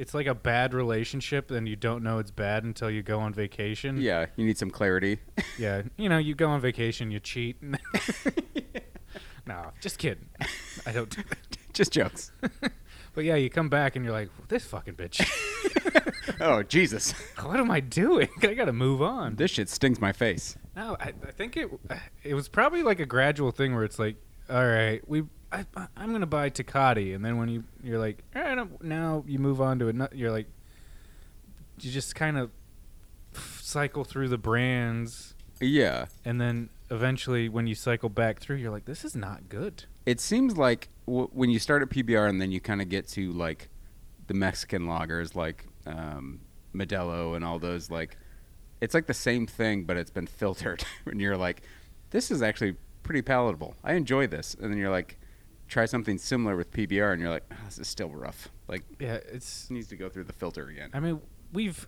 [0.00, 3.34] it's like a bad relationship, and you don't know it's bad until you go on
[3.34, 4.00] vacation.
[4.00, 5.18] yeah, you need some clarity.
[5.58, 5.82] yeah.
[5.98, 7.62] You know, you go on vacation, you cheat.
[9.46, 10.24] no, just kidding.
[10.86, 11.10] I don't.
[11.10, 11.58] do that.
[11.74, 12.32] just jokes.
[13.12, 15.20] But yeah, you come back and you're like, this fucking bitch.
[16.40, 18.28] oh Jesus, what am I doing?
[18.42, 19.36] I gotta move on.
[19.36, 20.56] this shit stings my face.
[20.74, 21.68] No, I, I think it
[22.22, 24.16] it was probably like a gradual thing where it's like
[24.48, 25.64] all right, we I,
[25.96, 29.78] I'm gonna buy Tecate, and then when you you're like, I'm- now you move on
[29.80, 30.14] to another.
[30.14, 30.46] You're like,
[31.80, 32.50] you just kind of
[33.60, 36.06] cycle through the brands, Yeah.
[36.24, 39.84] and then eventually, when you cycle back through, you're like, this is not good.
[40.06, 43.06] It seems like w- when you start at PBR and then you kind of get
[43.08, 43.68] to like
[44.26, 46.40] the Mexican lagers like um,
[46.74, 48.16] Modelo and all those like
[48.80, 51.62] it's like the same thing but it's been filtered and you're like
[52.10, 53.74] this is actually pretty palatable.
[53.84, 54.54] I enjoy this.
[54.60, 55.18] And then you're like
[55.70, 58.48] try something similar with PBR and you're like "Ah, this is still rough.
[58.68, 59.64] Like Yeah, it's.
[59.64, 60.90] it needs to go through the filter again.
[60.92, 61.20] I mean,
[61.52, 61.86] we've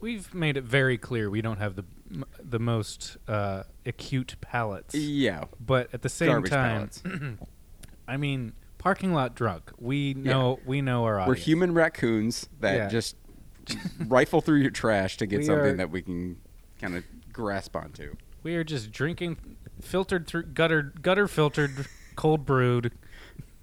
[0.00, 4.94] we've made it very clear we don't have the m- the most uh, acute palates.
[4.94, 5.44] yeah.
[5.60, 7.38] but at the same Garbage time.
[8.08, 9.70] I mean, parking lot drunk.
[9.78, 12.88] We know we know our We're human raccoons that Yeah.
[12.88, 13.16] just
[14.06, 16.38] rifle through your trash to get We something are- that we can
[16.80, 18.14] kind of grasp onto.
[18.42, 19.36] We are just drinking
[19.82, 21.86] filtered through gutter gutter filtered
[22.16, 22.92] cold brewed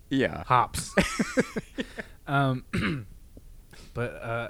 [0.10, 0.44] Yeah.
[0.46, 0.94] hops.
[2.28, 2.66] um,
[3.94, 4.50] but uh,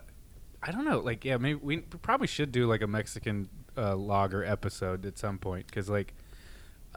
[0.62, 1.00] I don't know.
[1.00, 5.38] Like, yeah, maybe we probably should do like a Mexican uh, lager episode at some
[5.38, 6.14] point because like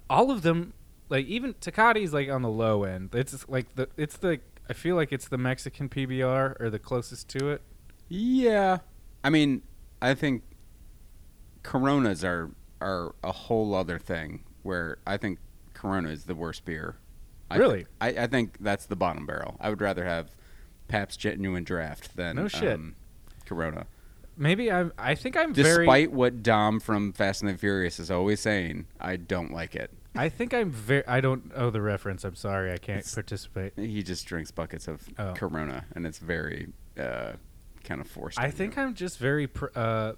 [0.08, 0.72] all of them,
[1.08, 3.14] like even Tecate's like on the low end.
[3.14, 7.28] It's like the it's the I feel like it's the Mexican PBR or the closest
[7.30, 7.62] to it.
[8.08, 8.78] Yeah.
[9.24, 9.62] I mean,
[10.00, 10.42] I think
[11.62, 15.38] Coronas are are a whole other thing where I think
[15.74, 16.96] Corona is the worst beer.
[17.50, 17.87] I Really?
[18.00, 19.56] I, I think that's the bottom barrel.
[19.61, 20.34] I would rather have
[20.88, 22.74] Pabst Genuine Draft than No shit.
[22.74, 22.94] um,
[23.46, 23.87] Corona.
[24.37, 24.92] Maybe I'm.
[24.96, 28.87] I think I'm Despite very what Dom from Fast and the Furious is always saying,
[29.00, 29.90] I don't like it.
[30.14, 32.24] I think I'm very I don't know the reference.
[32.24, 32.70] I'm sorry.
[32.72, 33.72] I can't It's- participate.
[33.76, 35.32] He just drinks buckets of Oh.
[35.34, 37.32] Corona, and it's very uh,
[37.82, 38.38] kind of forced.
[38.38, 38.82] I think you.
[38.82, 40.12] I'm just very pr- uh,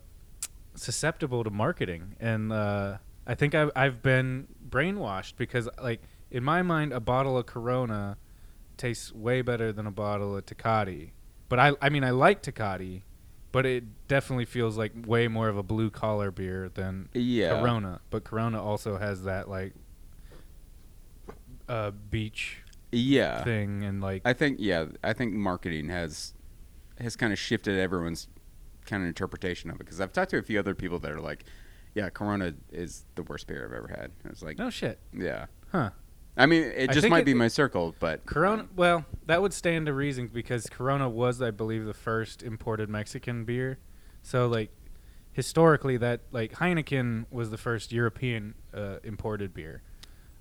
[0.75, 6.63] susceptible to marketing, and uh, I think I've I've been brainwashed because like in my
[6.63, 8.17] mind, a bottle of Corona
[8.77, 11.11] tastes way better than a bottle of Tecate.
[11.49, 13.03] But I I mean I like Tecate,
[13.53, 17.61] but it definitely feels like way more of a blue collar beer than yeah.
[17.61, 18.01] Corona.
[18.11, 19.75] But Corona also has that like
[21.69, 22.59] uh, beach
[22.93, 23.45] Yeah.
[23.45, 26.35] thing and like I think yeah, I think marketing has
[26.99, 28.29] has kind of shifted everyone's
[28.87, 31.21] kind of interpretation of it because I've talked to a few other people that are
[31.21, 31.45] like,
[31.95, 34.11] yeah, Corona is the worst beer I've ever had.
[34.23, 35.47] And it's like, no shit, yeah.
[35.73, 35.91] huh?
[36.37, 38.67] I mean, it I just might it- be my circle, but Corona.
[38.75, 43.45] Well, that would stand to reason because Corona was, I believe, the first imported Mexican
[43.45, 43.79] beer.
[44.23, 44.71] So, like,
[45.33, 49.83] historically, that like Heineken was the first European uh, imported beer,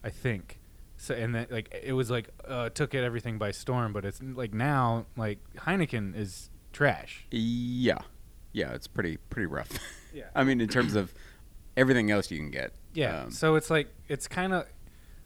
[0.03, 0.59] I think.
[0.97, 3.93] So, and that like it was like uh, took it everything by storm.
[3.93, 7.25] But it's like now, like Heineken is trash.
[7.31, 7.99] yeah,
[8.51, 9.71] yeah, it's pretty pretty rough.
[10.13, 10.25] Yeah.
[10.35, 11.13] I mean, in terms of
[11.77, 12.73] everything else you can get.
[12.93, 13.21] Yeah.
[13.23, 14.65] Um, so it's like it's kind of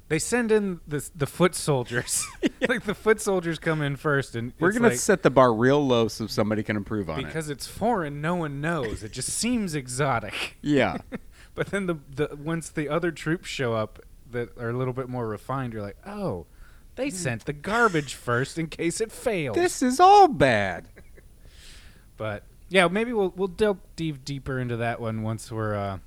[0.09, 2.25] they send in the the foot soldiers.
[2.67, 5.53] like the foot soldiers come in first, and we're it's gonna like, set the bar
[5.53, 7.25] real low so somebody can improve on it.
[7.25, 9.03] because it's foreign, no one knows.
[9.03, 10.57] It just seems exotic.
[10.61, 10.97] Yeah,
[11.55, 13.99] but then the the once the other troops show up
[14.31, 16.45] that are a little bit more refined, you're like, oh,
[16.95, 19.55] they sent the garbage first in case it fails.
[19.55, 20.87] this is all bad.
[22.17, 25.97] but yeah, maybe we'll we'll delve deep deeper into that one once we're uh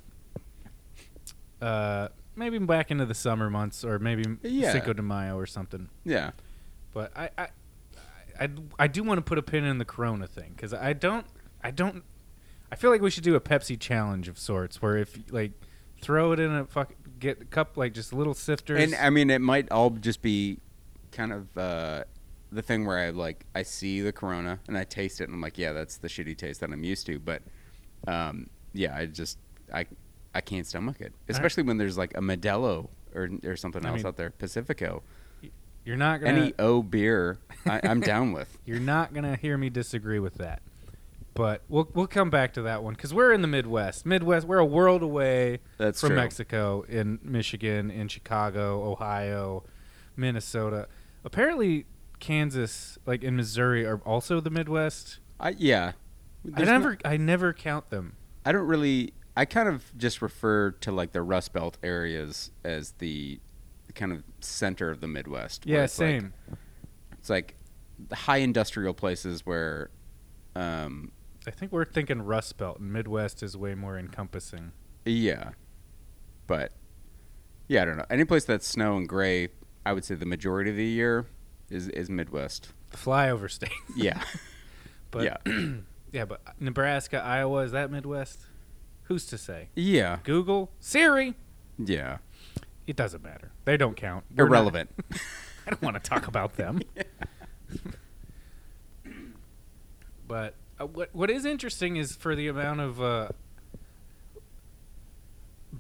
[1.65, 4.73] uh maybe back into the summer months or maybe Yeah.
[4.73, 5.89] Cinco de Mayo or something.
[6.05, 6.31] Yeah,
[6.93, 7.49] But I I
[8.39, 11.27] I, I do want to put a pin in the Corona thing because I don't
[11.63, 12.05] I don't
[12.71, 15.53] I feel like we should do a Pepsi challenge of sorts where if like
[16.03, 18.83] throw it in a fuck get a cup like just little sifters.
[18.83, 20.59] and I mean, it might all just be
[21.13, 22.05] kind of uh,
[22.53, 25.41] the thing where I like I see the Corona and I taste it and I'm
[25.41, 27.19] like, yeah, that's the shitty taste that I'm used to.
[27.19, 27.41] But
[28.07, 29.39] um, yeah, I just
[29.73, 29.87] I
[30.37, 33.99] I can't stomach it, especially when there's like a Modelo or or something I else
[33.99, 35.03] mean- out there, Pacifico.
[35.85, 38.59] you're not gonna Any O beer, I, I'm down with.
[38.67, 40.63] you're not gonna hear me disagree with that.
[41.35, 44.07] But we'll we'll come back to that one because we're in the Midwest.
[44.07, 46.17] Midwest, we're a world away That's from true.
[46.17, 49.65] Mexico, in Michigan, in Chicago, Ohio,
[50.17, 50.89] Minnesota.
[51.25, 51.87] Apparently,
[52.21, 55.19] Kansas, like in Missouri, are also the Midwest.
[55.39, 55.93] I, yeah,
[56.47, 58.17] I There's no- never, I never count them.
[58.45, 59.13] I don't really.
[59.37, 63.39] I kind of just refer to like the Rust Belt areas as the
[63.95, 65.67] kind of center of the Midwest.
[65.67, 66.33] Yeah, it's like- same.
[67.13, 67.57] it's like
[68.09, 69.91] the high industrial places where,
[70.55, 71.13] um,
[71.47, 74.73] I think we're thinking Rust Belt, and Midwest is way more encompassing.
[75.05, 75.51] yeah,
[76.47, 76.73] but
[77.69, 78.05] yeah, I don't know.
[78.11, 79.49] Any place that's snow and gray,
[79.85, 81.27] I would say the majority of the year
[81.71, 82.73] is is Midwest.
[82.91, 83.71] The flyover state.
[83.97, 84.21] Yeah,
[85.11, 85.37] But yeah,
[86.13, 88.41] yeah, but Nebraska, Iowa, is that Midwest?
[89.09, 89.69] Who's to say?
[89.75, 91.35] yeah, Google, Siri.
[91.79, 92.19] yeah.
[92.87, 93.51] It doesn't matter.
[93.65, 94.25] They don't count.
[94.35, 94.91] We're not- Irrelevant.
[95.67, 96.81] I don't want to talk about them.
[100.29, 103.29] but uh, what what is interesting is for the amount of uh,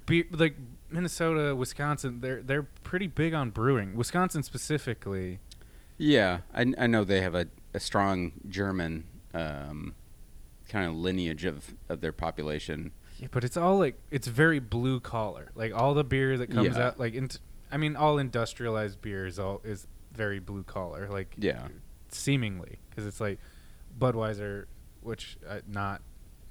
[0.06, 0.56] beer, like
[0.90, 3.94] Minnesota, Wisconsin, they're they're pretty big on brewing.
[3.96, 5.38] Wisconsin specifically.
[5.98, 9.94] Yeah, I, I know they have a, a strong German um,
[10.68, 12.92] kind of lineage of, of their population.
[13.16, 15.50] Yeah, but it's all like it's very blue collar.
[15.54, 16.88] Like all the beer that comes Yeah.
[16.88, 17.40] out, like int-
[17.72, 21.08] I mean, all industrialized beer is all is very blue collar.
[21.08, 21.68] Like Yeah.
[22.10, 23.38] seemingly because it's like
[23.98, 24.64] Budweiser,
[25.00, 26.02] which uh, not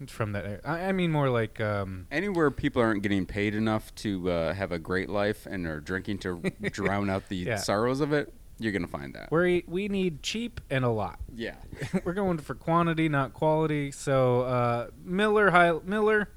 [0.08, 0.62] from that.
[0.66, 4.72] I, I mean more like um, Anywhere people aren't getting paid enough to uh, have
[4.72, 7.58] a great life and are drinking to drown out the Yeah.
[7.58, 9.32] sorrows of it, you're to find that.
[9.32, 11.20] we we need cheap and a lot.
[11.34, 11.56] yeah.
[12.04, 13.92] We're going for quantity, not quality.
[13.92, 16.30] So uh, Miller, High, Miller,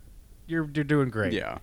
[0.48, 1.32] you're you're doing great.
[1.32, 1.58] Yeah.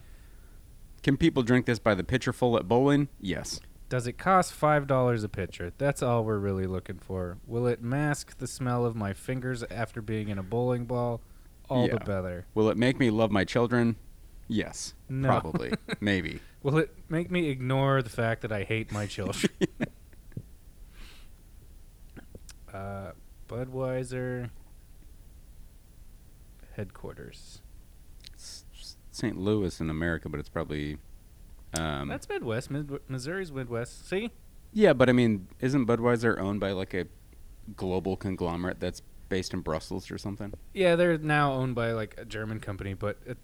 [1.03, 3.09] Can people drink this by the pitcher full at bowling?
[3.19, 3.59] Yes.
[3.89, 5.71] Does it cost five dollars a pitcher?
[5.77, 7.37] That's all we're really looking for.
[7.45, 11.21] Will it mask the smell of my fingers after being in a bowling ball?
[11.69, 12.45] All the better.
[12.53, 13.95] Will it make me love my children?
[14.47, 14.93] Yes.
[15.09, 15.27] No.
[15.27, 15.73] Probably.
[15.99, 16.39] Maybe.
[16.61, 19.51] Will it make me ignore the fact that I hate my children?
[22.73, 23.11] uh,
[23.47, 24.49] Budweiser
[26.75, 27.61] headquarters.
[29.15, 29.37] St.
[29.37, 30.97] Louis in America, but it's probably.
[31.77, 32.71] Um, That's Midwest.
[32.71, 34.07] Mid- Missouri's Midwest.
[34.07, 34.31] See?
[34.75, 37.07] yeah, but I mean, isn't Budweiser owned by like a
[37.75, 40.53] global conglomerate that's based in Brussels or something?
[40.73, 43.35] Yeah, they're now owned by like a German company, but uh,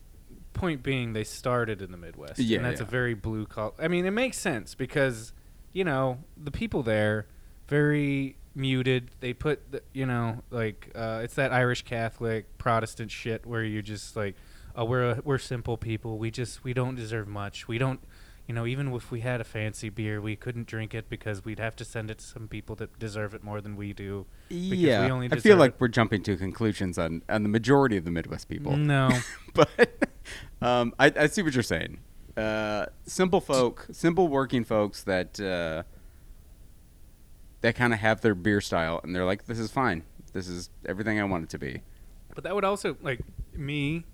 [0.54, 2.40] point being, they started in the Midwest.
[2.40, 2.88] Yeah, and that's yeah.
[2.88, 3.72] a very blue collar.
[3.80, 5.32] I mean, it makes sense because
[5.72, 7.28] you know the people there
[7.70, 9.12] very muted.
[9.22, 13.82] They put the, you know like uh, it's that Irish Catholic Protestant shit where you
[13.82, 14.36] just like,
[14.76, 16.18] oh, we're a, we're simple people.
[16.18, 17.68] We just we don't deserve much.
[17.68, 18.02] We don't.
[18.48, 21.60] You know, even if we had a fancy beer, we couldn't drink it because we'd
[21.60, 24.26] have to send it to some people that deserve it more than we do.
[24.50, 28.04] Yeah, we only I feel like we're jumping to conclusions on on the majority of
[28.04, 28.76] the Midwest people.
[28.76, 29.10] No.
[29.54, 29.70] but
[30.62, 32.00] um, I, I see what you're saying.
[32.36, 35.84] Uh, simple folk, simple working folks that uh,
[37.62, 40.04] that kind of have their beer style, and they're like, "This is fine.
[40.34, 41.82] This is everything I want it to be."
[42.34, 43.22] But that would also like
[43.54, 44.06] me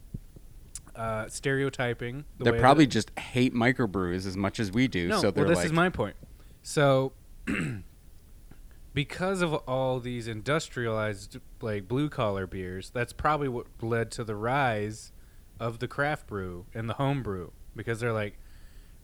[0.97, 2.25] uh, stereotyping.
[2.39, 5.09] The They probably that- just hate microbrews as much as we do.
[5.09, 5.21] no.
[5.21, 6.15] so they're well, this like, is my point.
[6.63, 7.13] So,
[8.93, 14.35] because of all these industrialized like blue collar beers, that's probably what led to the
[14.35, 15.11] rise
[15.59, 18.37] of the craft brew and the home brew because they're like,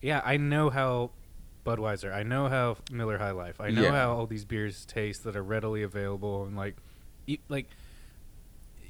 [0.02, 1.12] yeah, I know how
[1.66, 3.92] Budweiser, I know how Miller High Life, I know Yeah.
[3.92, 6.76] how all these beers taste that are readily available and like,
[7.26, 7.68] you, like.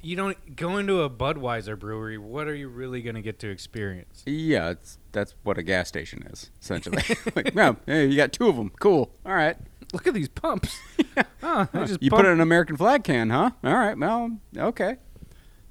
[0.04, 2.18] You don't go into a Budweiser brewery.
[2.18, 4.22] What are you really going to get to experience?
[4.26, 7.02] yeah, it's that's what a gas station is essentially.
[7.34, 8.70] like, no, hey, you got two of them.
[8.80, 9.10] Cool.
[9.24, 9.56] All right.
[9.92, 10.78] Look at these pumps.
[11.46, 13.50] Oh, I just you pump- put in an American flag can, huh?
[13.62, 13.96] All right.
[13.96, 14.96] Well, okay.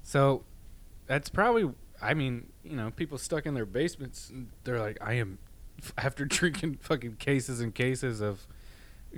[0.04, 0.44] So
[1.06, 1.68] that's probably.
[2.00, 4.32] I mean, you know, people stuck in their basements.
[4.62, 5.38] They're like, I am
[5.98, 8.46] after drinking fucking cases and cases of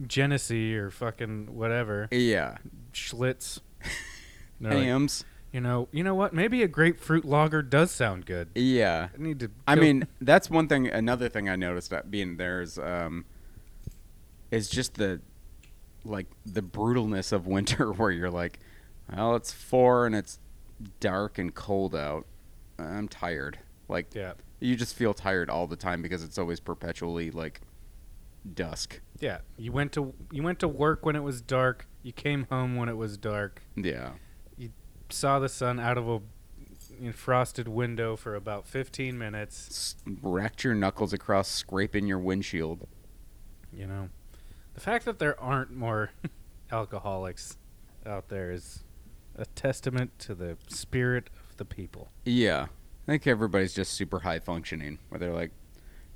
[0.07, 2.57] Genesee or fucking whatever Yeah.
[2.93, 3.61] Schlitz.
[4.61, 5.25] They're like, Hamm's.
[5.53, 6.33] you know, you know what?
[6.33, 8.49] Maybe a grapefruit lager does sound good.
[8.55, 9.09] Yeah.
[9.15, 9.51] I need to.
[9.67, 10.89] I mean, that's one thing.
[10.89, 13.25] Another thing I noticed that being there is, um,
[14.51, 15.21] is just the,
[16.05, 18.59] like the brutalness of winter, where you're like,
[19.15, 20.39] well, it's four and it's
[21.01, 22.27] dark and cold out.
[22.79, 23.59] I'm tired.
[23.89, 27.61] Like, yeah, you just feel tired all the time because it's always perpetually like
[28.55, 29.01] dusk.
[29.21, 29.39] yeah.
[29.57, 31.87] You went to you went to work when it was dark.
[32.03, 33.63] You came home when it was dark.
[33.77, 34.11] Yeah.
[35.09, 36.21] Saw the sun out of a
[37.13, 39.67] frosted window for about 15 minutes.
[39.71, 42.87] S- racked your knuckles across, scraping your windshield.
[43.73, 44.09] You know,
[44.75, 46.11] the fact that there aren't more
[46.73, 47.57] alcoholics
[48.05, 48.85] out there is
[49.37, 52.11] a testament to the spirit of the people.
[52.25, 52.67] Yeah.
[53.07, 55.53] I think everybody's just super high functioning, where they're like,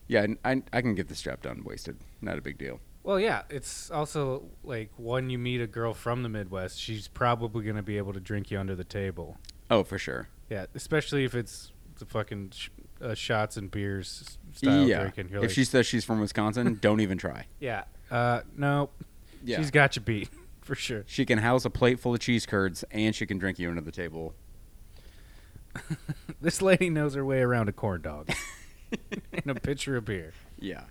[0.09, 1.99] yeah, I, I can get this job done wasted.
[2.21, 2.81] Not a big deal.
[3.03, 7.65] Well, yeah, it's also like when you meet a girl from the Midwest, she's probably
[7.65, 9.39] going to be able to drink you under the table.
[9.71, 10.29] Oh, for sure.
[10.51, 12.69] Yeah, especially if it's the fucking sh-
[13.01, 15.01] uh, shots and beers style yeah.
[15.01, 15.29] drinking.
[15.31, 17.47] You're if like, she says she's from Wisconsin, don't even try.
[17.59, 18.91] yeah, uh, no,
[19.45, 19.59] Yeah.
[19.59, 20.29] she's got you beat
[20.61, 21.05] for sure.
[21.07, 23.81] she can house a plate full of cheese curds and she can drink you under
[23.81, 24.35] the table.
[26.43, 28.31] This lady knows her way around a corn dog
[29.33, 30.33] and a pitcher of beer.
[30.59, 30.85] Yeah.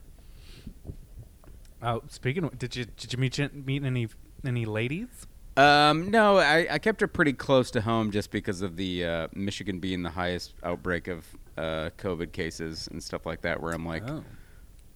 [1.82, 4.08] Oh, speaking of, did you did you meet meet any
[4.46, 5.28] any ladies?
[5.58, 9.28] Um, no, I, I kept her pretty close to home just because of the uh,
[9.34, 11.26] Michigan being the highest outbreak of
[11.58, 13.62] uh, COVID cases and stuff like that.
[13.62, 14.24] Where I'm like, oh,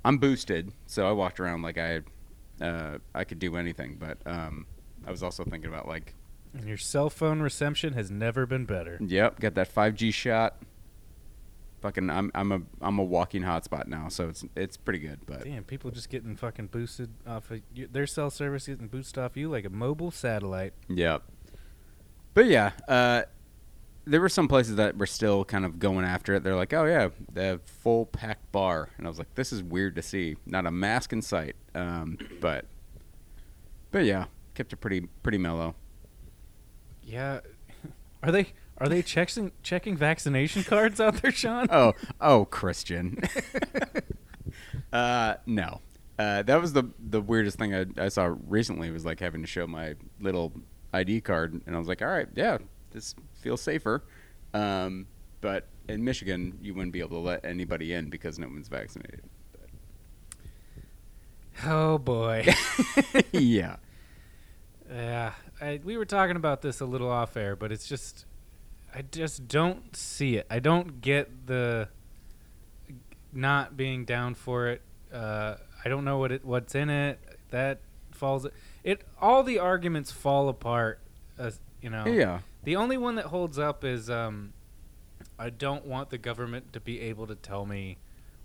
[0.06, 2.02] I'm boosted, so I walked around like I
[2.62, 3.98] uh, I could do anything.
[4.00, 4.66] But um,
[5.06, 6.14] I was also thinking about like,
[6.54, 9.00] And your cell phone reception has never been better.
[9.06, 10.58] yep, got that 5G shot.
[11.84, 15.20] Fucking, I'm I'm a I'm a walking hotspot now, so it's it's pretty good.
[15.26, 19.22] But Damn, people just getting fucking boosted off of you, their cell service getting boosted
[19.22, 20.72] off you like a mobile satellite.
[20.88, 21.24] Yep.
[22.36, 23.24] But yeah, uh,
[24.06, 26.44] there were some places that were still kind of going after it.
[26.44, 29.98] They're like, oh yeah, the full packed bar, and I was like, this is weird
[29.98, 30.38] to see.
[30.46, 31.58] Not a mask in sight.
[31.76, 32.64] Um, but,
[33.92, 35.76] but yeah, kept it pretty pretty mellow.
[37.04, 37.42] Yeah,
[38.24, 41.68] are they are they checking checking vaccination cards out there, Sean?
[41.70, 43.22] Oh oh, Christian.
[44.94, 45.82] uh, no.
[46.20, 49.48] Uh, that was the the weirdest thing I, I saw recently was like having to
[49.48, 50.54] show my little
[50.94, 52.60] ID card, and I was like, all right, yeah,
[52.92, 54.04] this feels safer.
[54.54, 55.08] Um,
[55.42, 59.24] but in Michigan, you wouldn't be able to let anybody in because no one's vaccinated.
[61.66, 62.48] Oh boy.
[63.32, 63.78] yeah,
[64.90, 68.26] Yeah, I, we were talking about this a little off air, but it's just,
[68.94, 70.46] I just don't see it.
[70.50, 71.90] I don't get the
[73.32, 74.82] not being down for it.
[75.12, 77.20] Uh, I don't know what it what's in it.
[77.50, 77.80] That
[78.12, 78.48] falls.
[78.84, 81.00] It all the arguments fall apart.
[81.38, 84.54] As you know, yeah, the only one that holds up is um,
[85.40, 87.98] I don't want the government to be able to tell me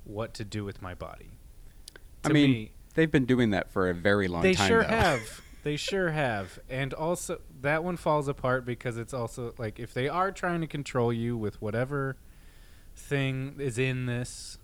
[0.05, 1.31] what to do with my body.
[2.25, 4.65] I mean, me, they've been doing that for a very long they time.
[4.65, 4.89] They sure though.
[4.89, 5.41] have.
[5.65, 6.59] They sure have.
[6.69, 10.67] And also that one falls apart because it's also like if they are trying to
[10.67, 12.17] control you with whatever
[12.95, 14.59] thing is in this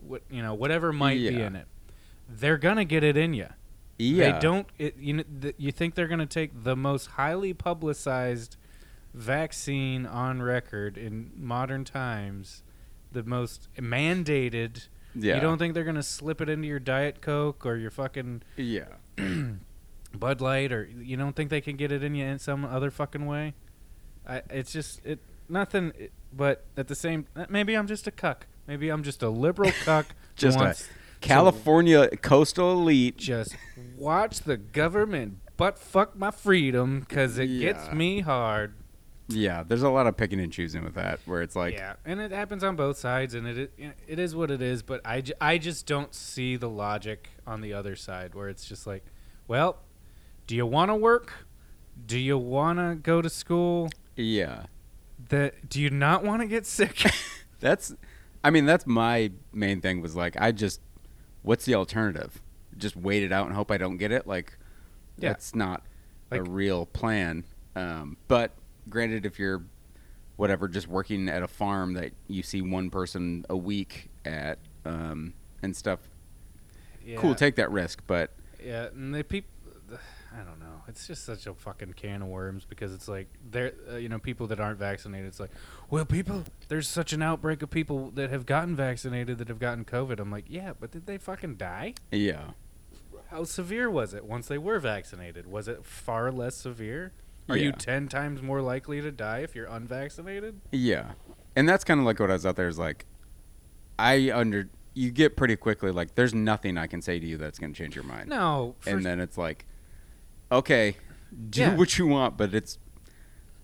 [0.00, 1.66] what you know, whatever might be in it.
[2.28, 3.48] They're going to get it in you.
[3.98, 7.06] yeah, They don't it, you know, th- you think they're going to take the most
[7.06, 8.56] highly publicized
[9.14, 12.62] vaccine on record in modern times,
[13.10, 17.64] the most mandated Yeah, you don't think they're gonna slip it into your diet coke
[17.64, 18.84] or your fucking Yeah,
[20.14, 22.90] Bud Light, or you don't think they can get it in you in some other
[22.90, 23.54] fucking way?
[24.26, 25.92] I, it's just it nothing.
[25.98, 28.46] It, but at the same, uh, maybe I'm just a cuck.
[28.66, 30.06] Maybe I'm just a liberal cuck.
[30.36, 30.74] Just a
[31.20, 33.16] California coastal elite.
[33.16, 33.56] just
[33.96, 38.74] watch the government butt fuck my freedom because it gets me hard.
[39.30, 42.18] Yeah, there's a lot of picking and choosing with that, where it's like, yeah, and
[42.18, 43.72] it happens on both sides, and it
[44.06, 44.82] it is what it is.
[44.82, 48.64] But I, ju- I just don't see the logic on the other side, where it's
[48.64, 49.04] just like,
[49.46, 49.80] well,
[50.48, 51.32] do you want to work?
[52.06, 53.90] Do you want to go to school?
[54.16, 54.64] yeah,
[55.28, 57.04] That do you not want to get sick?
[57.60, 57.94] that's,
[58.42, 60.80] I mean, that's my main thing was like, I just,
[61.42, 62.40] what's the alternative?
[62.76, 64.26] Just wait it out and hope I don't get it?
[64.26, 64.56] Like,
[65.18, 65.30] Yeah.
[65.30, 65.82] that's not
[66.30, 67.44] a real plan.
[67.76, 68.52] Um, but
[68.88, 69.62] granted, if you're,
[70.36, 75.34] whatever, just working at a farm that you see one person a week at, um,
[75.62, 76.00] and stuff,
[77.04, 77.16] yeah.
[77.20, 78.02] cool, take that risk.
[78.06, 78.30] But
[78.64, 79.50] Yeah, and the people,
[80.32, 80.82] I don't know.
[80.88, 84.18] It's just such a fucking can of worms because it's like there, uh, you know,
[84.18, 85.26] people that aren't vaccinated.
[85.26, 85.50] It's like,
[85.90, 89.84] well, people, there's such an outbreak of people that have gotten vaccinated that have gotten
[89.86, 90.20] COVID.
[90.20, 91.94] I'm like, yeah, but did they fucking die?
[92.12, 92.50] yeah,
[93.30, 95.46] How severe was it once they were vaccinated?
[95.50, 97.12] Was it far less severe?
[97.48, 100.60] Are you ten times more likely to die if you're unvaccinated?
[100.70, 101.12] Yeah,
[101.56, 103.06] and that's kind of like what I was out there is like,
[103.98, 107.58] I under you get pretty quickly like there's nothing I can say to you that's
[107.58, 109.64] going to change your mind, No, and then it's like,
[110.50, 110.96] okay,
[111.50, 111.74] do Yeah.
[111.76, 112.78] what you want, but it's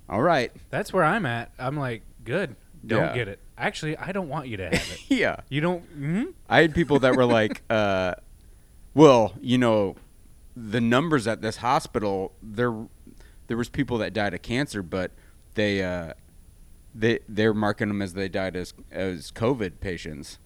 [0.09, 0.53] all right.
[0.71, 1.51] that's where I'm at.
[1.59, 2.57] I'm like, good.
[2.87, 3.15] Don't Yeah.
[3.15, 3.39] get it.
[3.57, 5.01] Actually, I don't want you to have it.
[5.09, 5.81] yeah, You don't.
[5.85, 8.15] hmm I had people that were like, uh,
[8.95, 9.97] well, you know,
[10.57, 12.73] the numbers at this hospital there
[13.47, 15.11] there was people that died of cancer, but
[15.55, 16.13] they uh,
[16.95, 20.39] they they're marking them as they died as as COVID patients.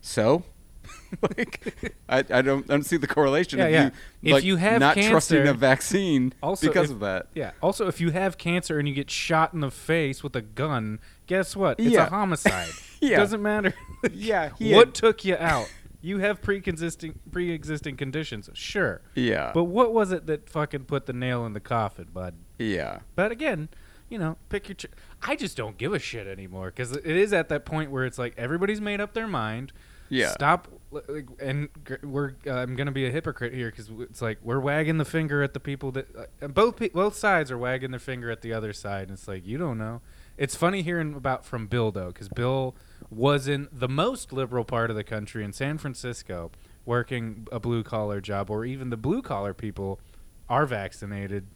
[0.00, 0.44] So,
[1.22, 3.58] like, I, I don't I don't see the correlation.
[3.58, 3.90] Yeah, yeah.
[4.20, 7.26] You, If you have not trusting cancer- a vaccine Also, because if- of that.
[7.34, 7.52] Yeah.
[7.62, 10.98] Also, if you have cancer and you get shot in the face with a gun,
[11.26, 11.78] guess what?
[11.80, 12.06] It's Yeah.
[12.06, 12.70] a homicide.
[13.00, 13.16] Yeah.
[13.18, 13.74] Doesn't matter.
[14.12, 15.70] Yeah, what had- took you out?
[16.02, 19.00] You have pre-existing pre-existing conditions, sure.
[19.14, 22.34] Yeah, But what was it that fucking put the nail in the coffin, bud?
[22.58, 23.70] yeah, But again,
[24.10, 24.74] you know, pick your.
[24.76, 24.86] Ch-
[25.22, 28.18] I just don't give a shit anymore because it is at that point where it's
[28.18, 29.72] like everybody's made up their mind.
[30.10, 30.68] yeah, Stop,
[31.08, 31.68] like, and
[32.02, 32.34] we're.
[32.46, 35.54] Uh, I'm gonna be a hypocrite here because it's like we're wagging the finger at
[35.54, 36.08] the people that
[36.42, 39.08] uh, both pe- both sides are wagging their finger at the other side.
[39.08, 40.00] And it's like you don't know.
[40.36, 42.74] It's funny hearing about from Bill though, because Bill
[43.10, 46.50] was in the most liberal part of the country in San Francisco,
[46.84, 50.00] working a blue collar job, or even the blue collar people
[50.48, 51.46] are vaccinated,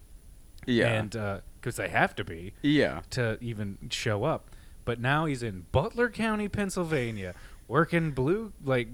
[0.66, 3.00] yeah, and because they have to be yeah.
[3.10, 4.50] to even show up.
[4.84, 7.34] But now he's in Butler County, Pennsylvania,
[7.66, 8.88] working blue like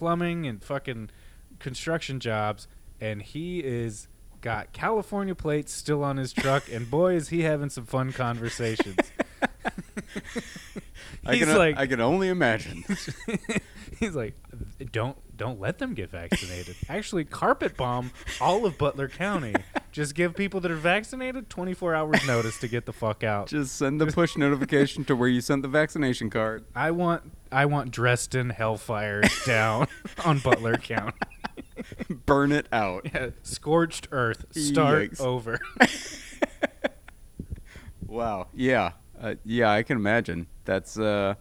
[0.00, 1.10] plumbing and fucking
[1.58, 2.66] construction jobs,
[3.02, 4.08] and he is
[4.40, 8.96] got California plates still on his truck, and boy is he having some fun conversations.
[11.26, 12.82] I He's can, like, I can only imagine.
[13.98, 14.34] he's like,
[14.90, 16.76] don't don't let them get vaccinated.
[16.86, 18.10] Actually, carpet bomb
[18.42, 19.54] all of Butler County.
[19.90, 23.48] Just give people that are vaccinated 24 hours notice to get the fuck out.
[23.48, 26.66] Just send the push notification to where you sent the vaccination card.
[26.76, 29.86] I want I want Dresden hellfire down
[30.26, 31.16] on Butler County.
[32.26, 33.06] Burn it out.
[33.12, 34.44] Yeah, scorched earth.
[34.50, 35.20] Start Yikes.
[35.22, 35.58] over.
[38.06, 38.48] Wow.
[38.52, 38.92] Yeah.
[39.20, 40.48] Uh, yeah, I can imagine.
[40.64, 41.34] That's uh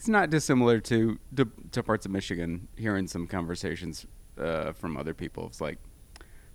[0.00, 4.06] it's not dissimilar to, to to parts of Michigan hearing some conversations
[4.38, 5.44] uh, from other people.
[5.46, 5.76] It's like,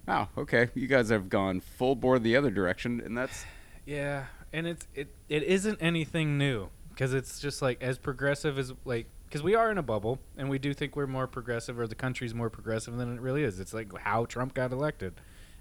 [0.08, 3.46] wow, okay, you guys have gone full bore the other direction, and that's
[3.86, 8.74] Yeah, and it's it it isn't anything new because it's just like as progressive as
[8.84, 11.86] like because we are in a bubble and we do think we're more progressive or
[11.86, 13.60] the country's more progressive than it really is.
[13.60, 15.14] It's like how Trump got elected,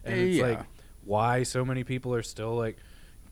[0.05, 0.61] and it's like
[1.05, 2.78] why so many people are still like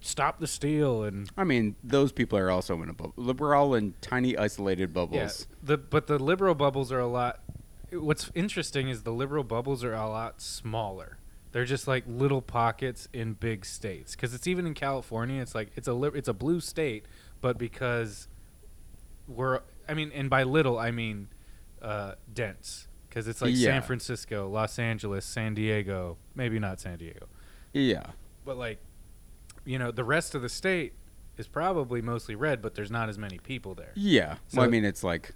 [0.02, 3.14] stop the steal and I mean, those people are also in a bubble.
[3.34, 5.46] We're all in tiny isolated bubbles.
[5.50, 7.40] Yeah, the but the liberal bubbles are a lot.
[7.92, 11.18] What's interesting is the liberal bubbles are a lot smaller.
[11.52, 14.16] They're just like little pockets in big states.
[14.16, 17.04] Because it's even in California, it's like it's a li- it's a blue state,
[17.40, 18.28] but because
[19.28, 21.28] we're I mean, and by little I mean
[21.80, 22.88] uh, dense.
[23.08, 23.70] Because it's like Yeah.
[23.72, 27.26] San Francisco, Los Angeles, San Diego, maybe not San Diego,
[27.74, 28.06] Yeah.
[28.46, 28.78] but like,
[29.64, 30.92] you know, the rest of the state
[31.38, 33.92] is probably mostly red, but there's not as many people there.
[33.94, 34.34] Yeah.
[34.48, 35.32] So- well, I mean, it's like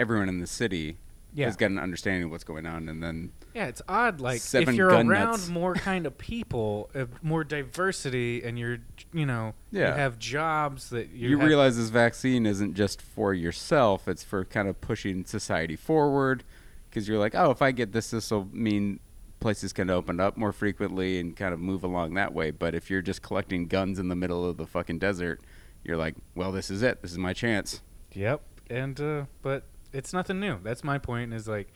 [0.00, 0.96] everyone in the city
[1.34, 1.46] Yeah.
[1.46, 4.20] has got an understanding of what's going on, and then Yeah, it's odd.
[4.20, 5.48] Like Seven if you're around nuts.
[5.50, 8.78] more kind of people, uh, more diversity, and you're,
[9.12, 9.88] you know, Yeah.
[9.88, 14.44] you have jobs that you, you realize this vaccine isn't just for yourself; it's for
[14.44, 16.44] kind of pushing society forward.
[16.88, 18.98] Because you're like, oh, if I get this, this will mean
[19.40, 22.50] places can open up more frequently and kind of move along that way.
[22.50, 25.40] But if you're just collecting guns in the middle of the fucking desert,
[25.84, 27.02] you're like, well, this is it.
[27.02, 27.80] This is my chance.
[28.12, 30.58] Yep, and uh, but it's nothing new.
[30.62, 31.32] That's my point.
[31.32, 31.68] Is like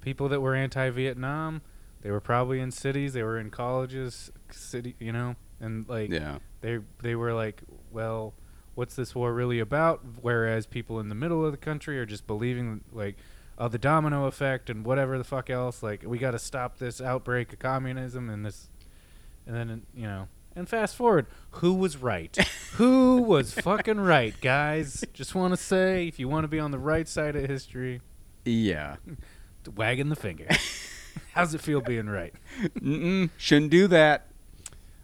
[0.00, 1.62] people that were anti-Vietnam,
[2.02, 6.38] they were probably in cities, they were in colleges, city, you know, and like Yeah.
[6.60, 8.34] they they were like, well,
[8.74, 10.02] what's this war really about?
[10.20, 13.16] Whereas people in the middle of the country are just believing like,
[13.58, 15.82] oh, the domino effect and whatever the fuck else.
[15.82, 18.68] Like, we got to stop this outbreak of communism and this,
[19.46, 20.28] and then you know.
[20.54, 22.34] And fast forward, who was right?
[22.74, 25.04] who was fucking right, guys?
[25.12, 28.00] Just want to say, if you want to be on the right side of history,
[28.46, 28.96] Yeah.
[29.76, 30.46] wagging the finger.
[31.34, 32.32] How's it feel being right?
[32.62, 34.28] Mm-mm, shouldn't do that.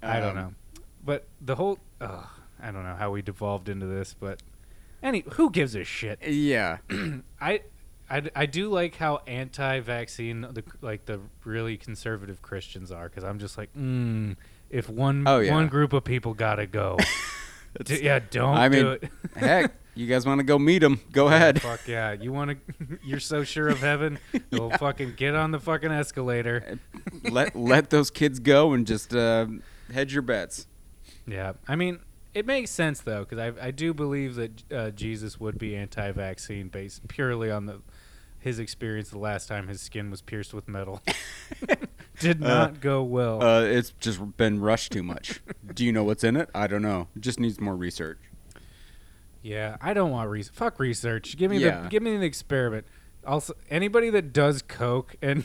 [0.02, 0.54] I don't Um, know.
[1.04, 4.40] But the whole I don't know how we devolved into this, but
[5.02, 6.22] any who gives a shit?
[6.26, 6.78] Yeah.
[7.40, 7.60] I
[8.12, 13.38] I, I do like how anti-vaccine the like the really conservative Christians are cuz I'm
[13.38, 14.36] just like mm,
[14.70, 15.52] if one Oh, yeah.
[15.52, 16.98] one group of people got to go.
[17.84, 19.10] D- yeah, don't I do mean, it.
[19.36, 21.00] Heck, you guys want to go meet him?
[21.10, 21.62] Go ahead.
[21.62, 22.12] Fuck yeah.
[22.12, 24.18] You want to you're so sure of heaven?
[24.50, 26.78] Well, fucking get on the fucking escalator.
[27.30, 29.46] let let those kids go and just uh,
[29.92, 30.66] hedge your bets.
[31.26, 32.00] Yeah, I mean,
[32.34, 36.68] it makes sense though, because I I do believe that uh, Jesus would be anti-vaccine
[36.68, 37.80] based purely on the
[38.42, 41.00] his experience the last time his skin was pierced with metal.
[42.18, 43.42] Did not go well.
[43.42, 45.40] Uh, it's just been rushed too much.
[45.74, 46.50] Do you know what's in it?
[46.54, 47.08] I don't know.
[47.16, 48.18] It just needs more research.
[49.42, 50.54] yeah, I don't want research.
[50.54, 51.36] Fuck research.
[51.36, 51.82] Give me Yeah.
[51.82, 52.86] the give me the experiment.
[53.26, 55.44] Also, anybody that does coke and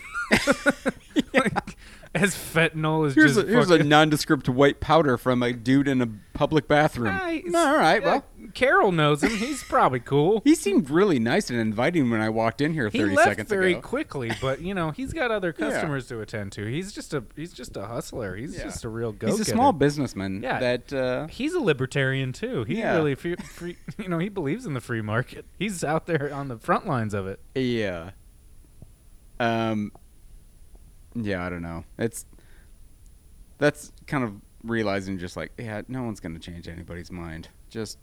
[1.33, 1.77] like,
[2.15, 6.01] as fentanyl is Here's a, just here's a nondescript white powder from a dude in
[6.01, 7.15] a public bathroom.
[7.15, 7.43] Nice.
[7.53, 9.31] All right, Yeah, well, Carol knows him.
[9.31, 10.41] He's probably cool.
[10.45, 13.49] he seemed really nice and inviting when I walked in here he 30 left seconds
[13.49, 13.81] very ago.
[13.81, 15.69] quickly, but you know he's got other Yeah.
[15.69, 16.65] customers to attend to.
[16.65, 18.35] He's just a he's just a hustler.
[18.35, 18.63] He's Yeah.
[18.63, 19.27] just a real go.
[19.27, 20.59] He's a small businessman Yeah.
[20.59, 22.63] that uh, He's a libertarian too.
[22.63, 22.95] He Yeah.
[22.95, 25.45] really free, free, you know he believes in the free market.
[25.59, 27.39] He's out there on the front lines of it.
[27.55, 28.11] Yeah.
[29.39, 29.91] Um.
[31.19, 31.83] Yeah, I don't know.
[31.97, 32.25] It's
[33.57, 37.49] that's kind of realizing just like yeah, no one's gonna change anybody's mind.
[37.69, 37.97] Just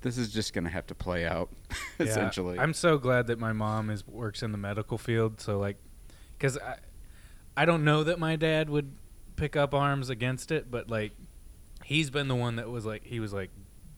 [0.00, 1.50] this is just gonna have to play out,
[1.98, 2.06] Yeah.
[2.06, 2.58] essentially.
[2.58, 5.40] I'm so glad that my mom is works in the medical field.
[5.40, 5.76] So like,
[6.38, 6.76] because I
[7.56, 8.92] I don't know that my dad would
[9.36, 11.12] pick up arms against it, but like
[11.84, 13.50] he's been the one that was like he was like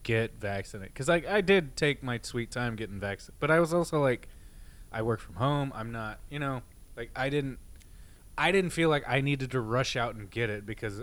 [0.02, 3.72] get vaccinated because like I did take my sweet time getting vaccinated, but I was
[3.74, 4.28] also like
[4.90, 5.72] I work from home.
[5.74, 6.62] I'm not you know
[6.96, 7.58] like I didn't
[8.36, 11.02] I didn't feel like I needed to rush out and get it because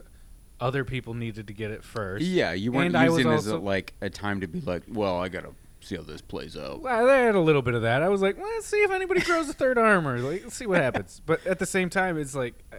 [0.59, 2.23] other people needed to get it first.
[2.23, 4.83] yeah, you weren't And I using it as a, like a time to be like,
[4.87, 6.81] well, I gotta see how this plays out.
[6.81, 8.03] Well, they had a little bit of that.
[8.03, 10.55] I was like, well, let's see if anybody grows a third arm, or like, let's
[10.55, 11.21] see what happens.
[11.25, 12.77] But at the same time, it's like, uh,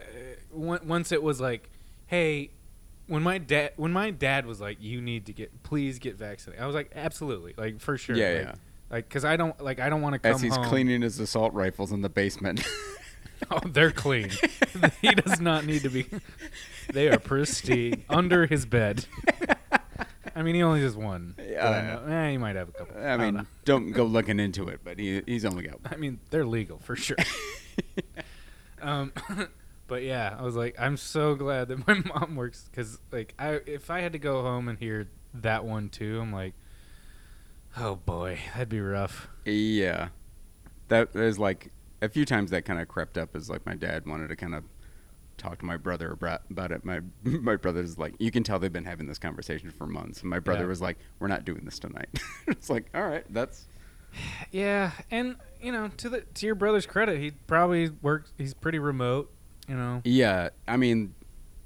[0.53, 1.69] once it was like,
[2.07, 2.51] hey,
[3.07, 6.63] when my dad, when my dad was like, you need to get, please get vaccinated.
[6.63, 8.15] I was like, absolutely, like for sure.
[8.15, 8.55] Yeah, like, yeah.
[8.89, 10.65] Like, cause I don't like, I don't want to come As he's home.
[10.65, 12.63] cleaning his assault rifles in the basement.
[13.51, 14.29] Oh, they're clean.
[15.01, 16.05] he does not need to be.
[16.91, 19.05] They are pristine under his bed.
[20.35, 21.35] I mean, he only has one.
[21.37, 22.01] Yeah.
[22.05, 22.97] know- eh, he might have a couple.
[22.97, 25.79] I don't mean, don't go looking into it, but he he's only got.
[25.85, 27.17] I mean, they're legal for sure.
[28.81, 29.11] um,
[29.87, 33.59] but yeah, I was like, I'm so glad that my mom works because, like, I
[33.65, 36.53] if I had to go home and hear that one too, I'm like,
[37.77, 39.27] oh boy, that'd be rough.
[39.45, 40.09] Yeah,
[40.87, 41.71] that is like
[42.03, 43.35] a few times that kind of crept up.
[43.35, 44.63] Is like my dad wanted to kind of
[45.37, 46.85] talk to my brother about it.
[46.85, 50.21] My my brother's like, you can tell they've been having this conversation for months.
[50.21, 50.67] And my brother Yeah.
[50.69, 52.09] was like, we're not doing this tonight.
[52.47, 53.65] it's like, all right, that's
[54.51, 58.31] Yeah, and you know, to the to your brother's credit, he probably works.
[58.37, 59.31] He's pretty remote.
[59.67, 60.49] You know, yeah.
[60.67, 61.15] I mean,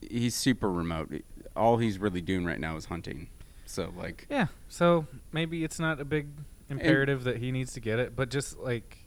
[0.08, 1.12] he's super remote.
[1.56, 3.30] All he's really doing right now is hunting.
[3.66, 6.28] So like, Yeah, so maybe it's not a big
[6.70, 9.00] imperative that he needs to get it, but just like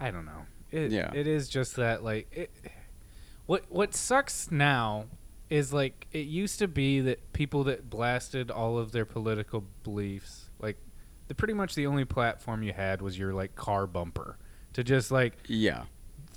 [0.00, 0.46] I don't know.
[0.70, 1.10] It, Yeah.
[1.14, 2.50] it is just that like it,
[3.46, 5.06] what what sucks now
[5.50, 10.50] is like it used to be that people that blasted all of their political beliefs
[10.60, 10.76] like
[11.28, 14.36] the pretty much the only platform you had was your like car bumper
[14.74, 15.84] to just like yeah,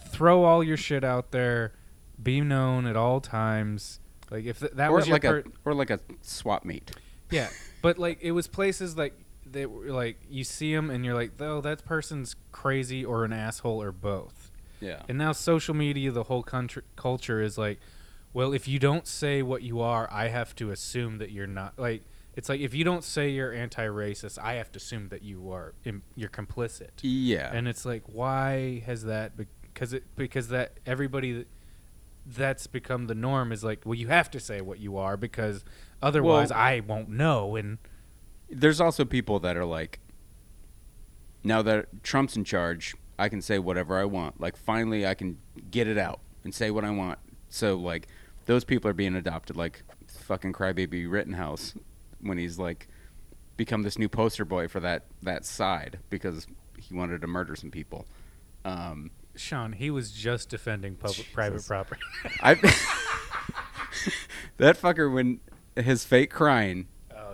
[0.08, 1.74] throw all your shit out there,
[2.22, 4.00] be known at all times.
[4.30, 6.92] Like if th- that or was like per- a or like a swap meet.
[7.30, 7.50] yeah,
[7.82, 9.14] but like it was places like
[9.52, 13.34] they were like you see them and you're like, oh, that person's crazy or an
[13.34, 14.52] asshole or both.
[14.80, 17.80] Yeah, And now social media, the whole country culture is like,
[18.34, 21.78] well, if you don't say what you are, I have to assume that you're not.
[21.78, 22.02] Like
[22.36, 25.74] it's like if you don't say you're anti-racist, I have to assume that you are
[25.86, 26.90] Im- you're complicit.
[27.02, 29.34] yeah, And it's like, why has that?
[29.38, 31.46] Because it because that everybody
[32.26, 35.64] that's become the norm is like, well, you have to say what you are because
[36.02, 37.56] otherwise Well- I won't know.
[37.56, 37.78] And
[38.52, 40.00] there's also people that are like
[41.44, 44.40] now that Trump's in charge, I can say whatever I want.
[44.40, 45.38] Like finally I can
[45.70, 47.20] get it out and say what I want.
[47.50, 48.08] So like
[48.46, 51.74] those people are being adopted like fucking crybaby Rittenhouse
[52.20, 52.88] when he's like
[53.58, 56.48] become this new poster boy for that that side because
[56.78, 58.06] he wanted to murder some people.
[58.66, 62.02] Um Sean, he was just defending public private property.
[62.42, 62.56] I
[64.58, 65.40] that fucker when
[65.76, 66.88] his fake crying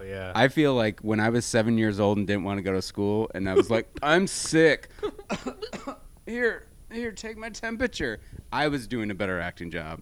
[0.08, 0.32] yeah.
[0.36, 2.82] I feel like when I was seven years old and didn't want to go to
[2.82, 4.90] school, and I was like, I'm sick.
[6.26, 8.20] here, here, take my temperature.
[8.52, 10.02] I was doing a better acting job.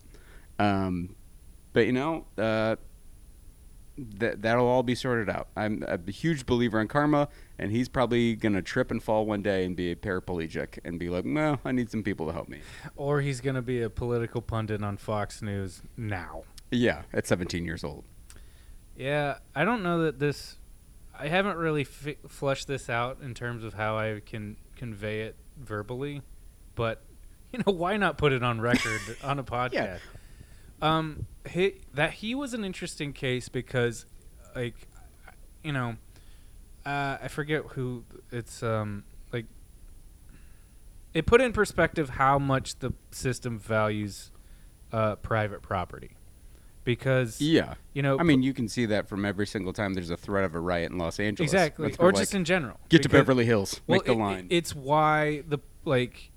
[0.60, 1.16] Um,
[1.74, 2.76] but you know, uh,
[3.98, 5.48] that that'll all be sorted out.
[5.56, 9.66] I'm a huge believer in karma, and he's probably gonna trip and fall one day
[9.66, 12.60] and be a paraplegic and be like, "Well, I need some people to help me."
[12.96, 16.44] or he's gonna be a political pundit on Fox News now.
[16.72, 18.04] Yeah, at 17 years old.
[18.96, 20.58] Yeah, I don't know that this.
[21.18, 25.36] I haven't really fi- flushed this out in terms of how I can convey it
[25.58, 26.22] verbally,
[26.76, 27.02] but
[27.52, 29.74] you know, why not put it on record on a podcast?
[29.74, 29.98] Yeah.
[30.82, 34.06] Um, he, that he was an interesting case because,
[34.56, 34.76] like,
[35.64, 35.96] you know,
[36.86, 39.46] uh, I forget who it's um like.
[41.14, 44.32] It put in perspective how much the system values
[44.92, 46.12] uh, private property,
[46.86, 47.74] because Yeah.
[47.94, 50.46] you know I mean, you can see that from every single time there's a threat
[50.46, 51.52] of a riot in Los Angeles.
[51.52, 54.48] exactly or like, just in general get to Beverly Hills, well, make the it- line.
[54.50, 56.32] it's why the like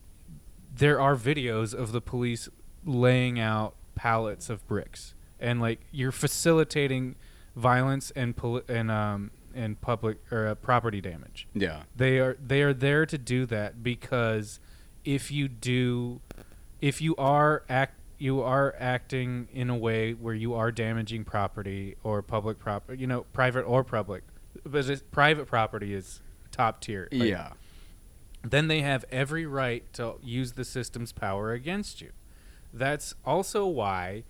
[0.74, 2.48] there are videos of the police
[2.84, 7.14] laying out pallets of bricks and like you're facilitating
[7.56, 12.62] violence and poli- and um and public or uh, property damage yeah, they are they
[12.62, 14.60] are there to do that because
[15.04, 16.20] if you do
[16.80, 21.96] if you are act you are acting in a way where you are damaging property
[22.02, 24.22] or public property you know private or public
[24.64, 27.52] but it's, private property is top tier Like, yeah,
[28.42, 32.10] then they have every right to use the system's power against you.
[32.72, 34.24] That's also why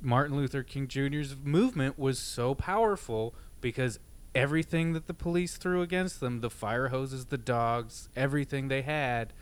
[0.00, 3.98] Martin Luther King Jr.'s movement was so powerful because
[4.34, 9.32] everything that the police threw against them, the fire hoses, the dogs, everything they had,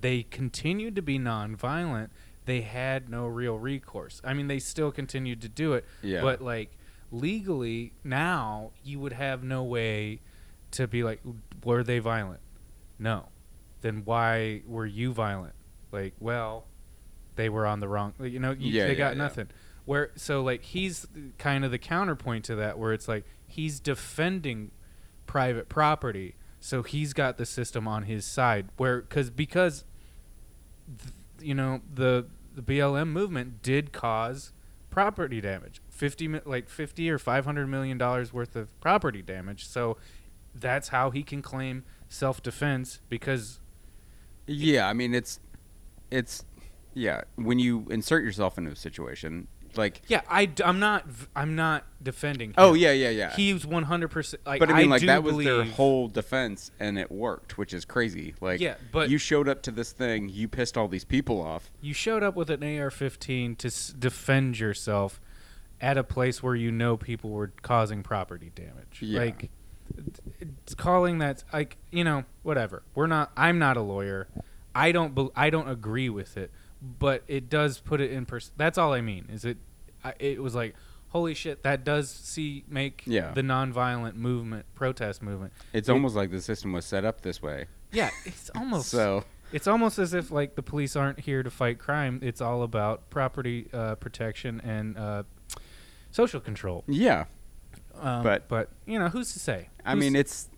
[0.00, 2.08] they continued to be nonviolent.
[2.50, 4.20] They had no real recourse.
[4.24, 6.20] I mean, they still continued to do it, Yeah.
[6.22, 6.76] but like
[7.12, 10.20] legally now, you would have no way
[10.72, 11.20] to be like,
[11.62, 12.40] were they violent?
[12.98, 13.28] No.
[13.82, 15.54] Then why were you violent?
[15.92, 16.64] Like, well,
[17.36, 18.14] they were on the wrong.
[18.20, 19.46] You know, you, Yeah, they yeah, got nothing.
[19.84, 21.06] Where so like he's
[21.38, 24.72] kind of the counterpoint to that, where it's like he's defending
[25.26, 26.34] private property.
[26.58, 29.84] So he's got the system on his side where cuz because
[30.98, 31.14] th-
[31.48, 34.52] you know the the BLM movement did cause
[34.90, 35.80] property damage.
[35.88, 39.66] 50 like 50 or 500 million dollars worth of property damage.
[39.66, 39.96] So
[40.54, 43.60] that's how he can claim self-defense because
[44.46, 45.38] Yeah, I mean it's
[46.10, 46.44] it's
[46.92, 49.46] yeah, when you insert yourself into a situation,
[49.76, 52.70] like yeah, I am not i'm not defending oh, him.
[52.70, 53.36] Oh yeah, yeah, yeah.
[53.36, 57.10] He was 100% like but I mean like that was their whole defense and it
[57.10, 58.34] worked, which is crazy.
[58.40, 61.70] Like Yeah, but- you showed up to this thing, you pissed all these people off.
[61.80, 65.20] You showed up with an AR-15 to s- defend yourself
[65.80, 69.00] at a place where you know people were causing property damage.
[69.00, 69.20] Yeah.
[69.20, 69.50] Like
[70.40, 72.82] it's calling that like you know whatever.
[72.94, 73.32] We're not.
[73.36, 74.28] I'm not a lawyer.
[74.74, 75.14] I don't.
[75.14, 76.50] bel I don't agree with it,
[76.82, 78.52] but it does put it in pers.
[78.56, 79.26] That's all I mean.
[79.32, 79.58] Is it?
[80.04, 80.74] I, it was like.
[81.12, 81.64] Holy shit!
[81.64, 83.32] That does see make Yeah.
[83.32, 85.52] the nonviolent movement, protest movement.
[85.72, 87.66] It's It- almost like the system was set up this way.
[87.90, 91.80] Yeah, it's almost So it's almost as if like the police aren't here to fight
[91.80, 92.20] crime.
[92.22, 95.24] It's all about property uh, protection and uh,
[96.12, 96.84] social control.
[96.86, 97.24] yeah,
[97.98, 99.68] Um, But- but you know who's to say?
[99.84, 100.48] I Who's- mean it's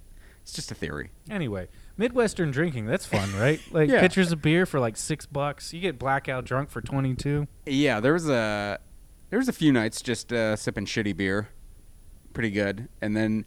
[0.42, 1.12] it's just a theory.
[1.30, 3.60] anyway, Midwestern drinking that's fun, right?
[3.72, 4.00] Like Yeah.
[4.00, 5.72] pitchers of beer for like six bucks.
[5.72, 7.46] You get blackout drunk for twenty two.
[7.66, 8.78] Yeah, there was a
[9.30, 11.48] there was a few nights just uh, sipping shitty beer,
[12.32, 13.44] pretty good, and then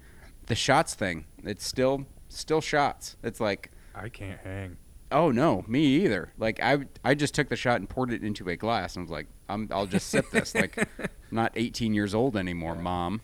[0.47, 1.25] the shots thing.
[1.43, 3.17] It's still still shots.
[3.23, 4.77] It's like I can't hang.
[5.11, 6.31] oh no, me either.
[6.37, 9.11] Like I I just took the shot and poured it into a glass and was
[9.11, 10.53] like I'm I'll just sip this.
[10.55, 13.21] like I'm not 18 years old anymore, mom.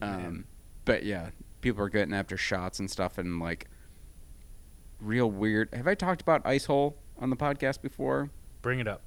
[0.00, 0.44] Um,
[0.84, 3.68] but yeah, people are getting after shots and stuff and like
[5.02, 5.68] real weird.
[5.74, 8.30] Have I talked about ice hole on the podcast before?
[8.62, 9.02] Bring it up.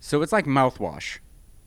[0.00, 1.18] So it's like mouthwash,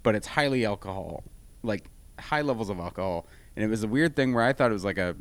[0.04, 1.24] but it's highly alcohol,
[1.64, 1.86] like
[2.20, 3.28] high levels of alcohol.
[3.56, 5.16] And it was a weird thing where I thought it was like a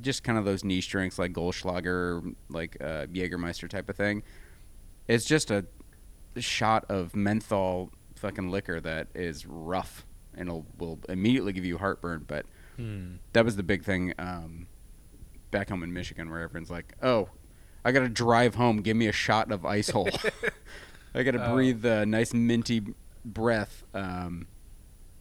[0.00, 4.22] just kind of those niche drinks like Goldschlager, like uh, Jägermeister type of thing.
[5.08, 5.66] It's just a
[6.36, 12.24] shot of menthol fucking liquor that is rough and will immediately give you heartburn.
[12.26, 13.16] But Hmm.
[13.34, 14.66] that was the big thing um,
[15.50, 17.28] back home in Michigan, where everyone's like, "Oh,
[17.84, 18.82] I got to drive home.
[18.82, 20.08] Give me a shot of ice hole.
[21.14, 21.54] I got to Oh.
[21.54, 22.82] breathe the nice minty
[23.24, 24.46] breath." Um,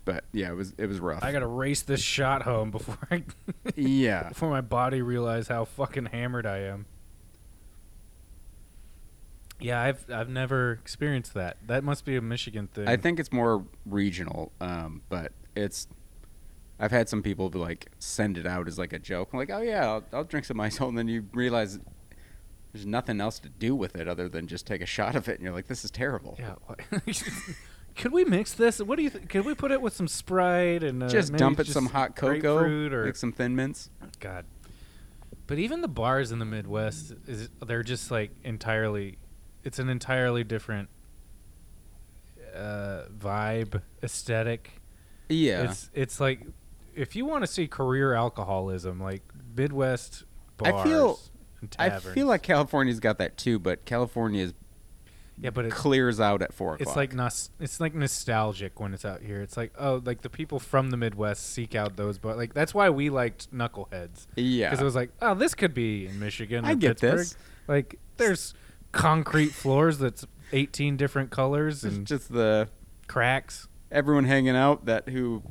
[0.06, 1.24] but yeah, it was it was rough.
[1.24, 3.24] I gotta race this shot home before I
[3.76, 6.86] yeah, before my body realize how fucking hammered I am.
[9.60, 11.58] Yeah, I've I've never experienced that.
[11.68, 12.88] That must be a Michigan thing.
[12.88, 15.88] I think it's more regional, um, but it's.
[16.80, 19.62] I've had some people like send it out as like a joke, I'm like, "Oh
[19.62, 21.80] yeah, I'll, I'll drink some ice hole," and then you realize
[22.74, 25.36] there's nothing else to do with it other than just take a shot of it,
[25.36, 26.56] and you're like, "This is terrible." Yeah.
[27.96, 28.80] Could we mix this?
[28.80, 29.10] What do you?
[29.10, 31.88] Th- could we put it with some Sprite and uh, just dump it just some
[31.88, 33.90] hot cocoa, or like some thin mints.
[34.22, 34.46] God.
[35.48, 39.18] But even the bars in the Midwest is they're just like entirely.
[39.66, 40.88] It's an entirely different
[42.56, 44.80] uh, vibe, aesthetic.
[45.28, 46.46] Yeah, It's it's like
[47.00, 49.24] if you want to see career alcoholism, like
[49.56, 50.24] Midwest
[50.58, 51.20] bars I feel-
[51.62, 54.54] and I feel like California's got that too, but California is
[55.42, 56.88] yeah, but it clears out at four o'clock.
[56.88, 59.42] it's like nos- it's like nostalgic when it's out here.
[59.42, 62.74] It's like oh, like the people from the Midwest seek out those, but like that's
[62.74, 66.66] why we liked Knuckleheads yeah, because it was like oh, this could be in Michigan.
[66.66, 67.18] I get Pittsburgh.
[67.20, 67.38] this.
[67.68, 68.54] Like there's
[68.92, 72.68] concrete floors that's 18 different colors It's and just the
[73.08, 73.68] cracks.
[73.92, 75.44] everyone hanging out that who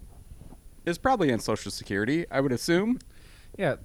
[0.84, 2.98] is probably in Social Security, I would assume.
[3.56, 3.76] Yeah,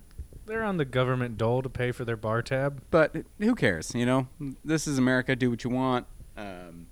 [0.46, 2.82] they're on the government dole to pay for their bar tab.
[2.91, 3.94] But who cares?
[3.96, 4.28] You know,
[4.64, 5.36] this is America.
[5.36, 6.06] Do what you want.
[6.38, 6.88] Um,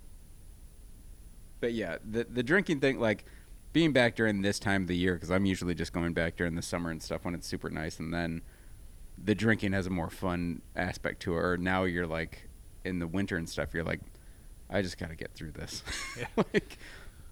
[1.60, 3.26] but yeah, the the drinking thing, like
[3.74, 6.56] being back during this time of the year, because I'm usually just going back during
[6.56, 8.42] the summer and stuff when it's super nice, and then
[9.24, 11.40] the drinking has a more fun aspect to it.
[11.40, 12.50] Or now you're like
[12.84, 14.00] in the winter and stuff, you're like,
[14.70, 15.84] I just got to get through this.
[16.18, 16.26] Yeah.
[16.54, 16.78] like,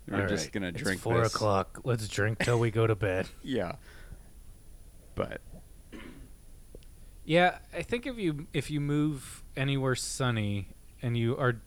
[0.10, 1.34] we're All just gonna it's drink four this.
[1.36, 1.82] o'clock.
[1.84, 3.28] Let's drink till we go to bed.
[3.44, 3.74] Yeah.
[5.16, 5.42] But
[7.26, 10.70] Yeah, I think if you if you move anywhere sunny
[11.02, 11.62] and you are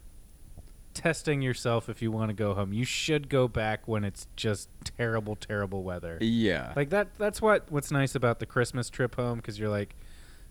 [0.94, 4.68] testing yourself if you want to go home, you should go back when it's just
[4.84, 6.18] terrible, terrible weather.
[6.20, 7.08] yeah, Like that.
[7.18, 9.94] That's what what's nice about the Christmas trip home because you're like,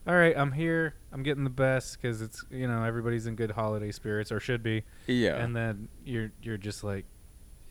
[0.07, 0.95] all right, I'm here.
[1.11, 4.63] I'm getting the best because it's you know everybody's in good holiday spirits or should
[4.63, 4.83] be.
[5.07, 7.05] yeah, And then you're you're just like,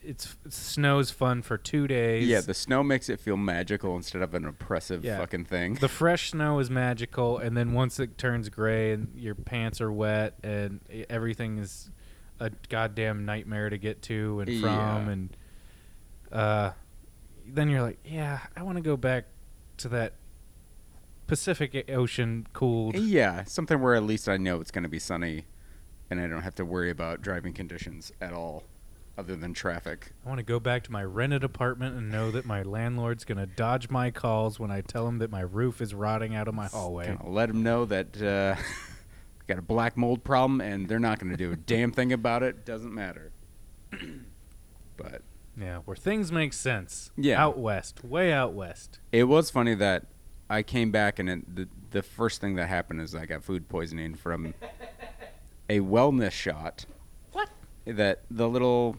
[0.03, 2.27] it's, snow's fun for two days.
[2.27, 2.41] yeah.
[2.41, 5.19] The snow makes it feel magical instead of an oppressive Yeah.
[5.19, 5.75] fucking thing.
[5.75, 9.93] the fresh snow is magical, and then once it turns gray and your pants are
[9.93, 11.91] wet and everything is
[12.39, 15.09] a goddamn nightmare to get to and from, Yeah.
[15.11, 15.37] and
[16.33, 16.71] uh,
[17.47, 19.27] then you're like, yeah, I want to go back
[19.79, 20.15] to that
[21.27, 22.97] Pacific Ocean cooled.
[22.97, 25.45] Yeah, something where at least I know it's going to be sunny,
[26.11, 28.65] and I don't have to worry about driving conditions at all,
[29.19, 30.13] other than traffic.
[30.25, 33.39] I want to go back to my rented apartment and know that my landlord's going
[33.39, 36.55] to dodge my calls when I tell him that my roof is rotting out of
[36.55, 37.17] my hallway.
[37.23, 38.65] Let him know that uh, I
[39.47, 42.43] got a black mold problem, and they're not going to do a damn thing about
[42.43, 42.65] it.
[42.65, 43.33] Doesn't matter.
[44.97, 45.23] but
[45.57, 47.11] Yeah, where things make sense.
[47.17, 47.43] Yeah.
[47.43, 49.01] Out west, way out west.
[49.13, 50.07] it was funny that
[50.49, 53.69] I came back, and it, the the first thing that happened is I got food
[53.69, 54.55] poisoning from
[55.69, 56.87] a wellness shot.
[57.91, 58.97] That the little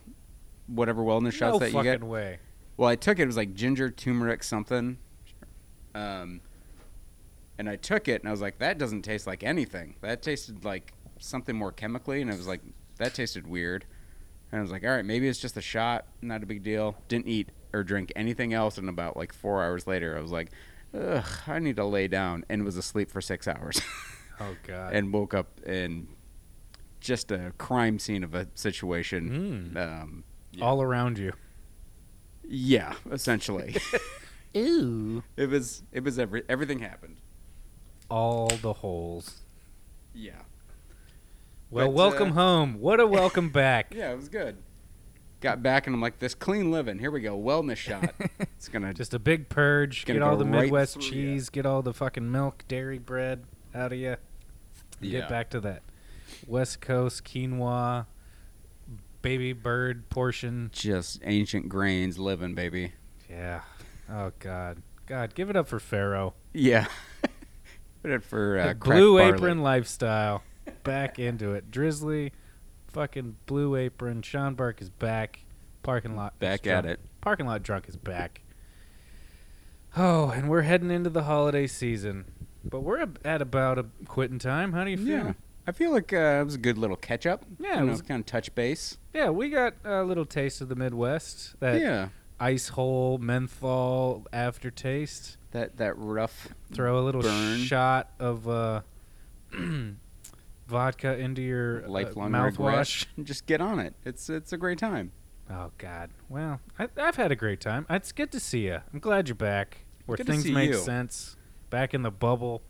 [0.68, 2.04] whatever wellness shots no that you fucking get.
[2.04, 2.40] way.
[2.78, 3.24] Well, I took it.
[3.24, 4.98] It was like ginger, turmeric, something.
[5.94, 6.42] Um,
[7.58, 9.96] and I took it, and I was like, that doesn't taste like anything.
[10.02, 12.62] That tasted like something more chemically, and I was like,
[12.98, 13.86] that tasted weird.
[14.52, 16.96] And I was like, all right, maybe it's just a shot, not a big deal.
[17.08, 20.52] Didn't eat or drink anything else, and about like four hours later, I was like,
[20.98, 23.82] ugh, I need to lay down, and was asleep for six hours,
[24.40, 24.94] Oh god.
[24.94, 26.08] and woke up in
[27.02, 29.74] just a crime scene of a situation.
[29.74, 29.78] Mm.
[30.02, 30.24] Um,
[30.54, 30.64] yeah.
[30.64, 31.34] all around you.
[32.48, 33.76] yeah, essentially.
[34.54, 35.24] Ew.
[35.36, 37.18] It was it was every everything happened.
[38.10, 39.42] All the holes.
[40.14, 40.34] Yeah.
[41.70, 42.80] Well, But, welcome uh, home.
[42.82, 43.94] What a welcome back.
[43.96, 44.58] Yeah, it was good.
[45.40, 47.00] Got back and I'm like, this clean living.
[47.00, 48.14] Here we go, wellness shot.
[48.58, 50.06] It's gonna Just a big purge.
[50.06, 51.10] Get all the right Midwest through ya.
[51.10, 51.50] cheese.
[51.50, 54.18] Get all the fucking milk, dairy bread out of you.
[55.00, 55.22] Yeah.
[55.22, 55.82] Get back to that
[56.52, 58.08] West Coast quinoa,
[59.22, 60.70] baby bird portion.
[60.74, 62.92] just ancient grains living, baby.
[63.30, 63.62] Yeah.
[64.10, 64.82] Oh God.
[65.06, 66.34] God, give it up for farro.
[66.52, 66.88] Yeah.
[68.02, 69.34] Put it for uh, the blue barley.
[69.34, 70.44] apron lifestyle.
[70.84, 71.72] Back into it.
[71.72, 72.34] Drizzly,
[72.90, 74.22] fucking blue apron.
[74.22, 75.40] Sean Burke is back.
[75.84, 76.38] Parking lot.
[76.40, 77.00] Back at it.
[77.22, 78.42] Parking lot drunk is back.
[79.96, 82.26] Oh, and we're heading into the holiday season.
[82.64, 84.74] But we're at about a quitting time.
[84.74, 85.08] How do you feel?
[85.08, 85.34] Yeah.
[85.68, 87.46] I feel like uh, it was a good little catch up.
[87.60, 88.98] Yeah, it was- kind of touch base.
[89.14, 91.60] Yeah, we got a little taste of the Midwest.
[91.60, 92.10] That yeah.
[92.40, 95.38] ice hole menthol aftertaste.
[95.52, 96.50] That that rough.
[96.74, 97.60] Throw a little Burn.
[97.60, 98.82] shot of uh,
[100.68, 103.06] vodka into your uh, lifelong mouthwash.
[103.24, 103.94] Just get on it.
[104.06, 105.12] It's it's a great time.
[105.50, 106.12] Oh God.
[106.30, 107.86] Well, I, I've had a great time.
[107.90, 108.80] It's good to see you.
[108.94, 110.78] I'm glad you're back, where Good things make you.
[110.78, 111.36] sense.
[111.70, 112.62] Back in the bubble.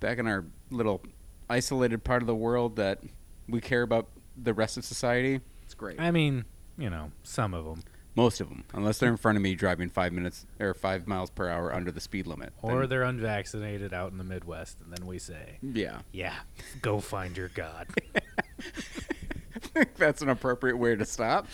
[0.00, 1.00] Back in our little
[1.48, 3.00] isolated part of the world that
[3.48, 5.40] we care about the rest of society.
[5.64, 6.00] It's great.
[6.00, 6.44] I mean,
[6.78, 7.82] you know, some of them,
[8.16, 11.30] Most of them, unless they're in front of me driving five minutes or five miles
[11.30, 12.52] per hour under the speed limit.
[12.62, 16.34] or Then- they're unvaccinated out in the Midwest, and then we say, yeah, "Yeah,
[16.82, 18.20] go find your God." I
[19.60, 21.46] think that's an appropriate way to stop.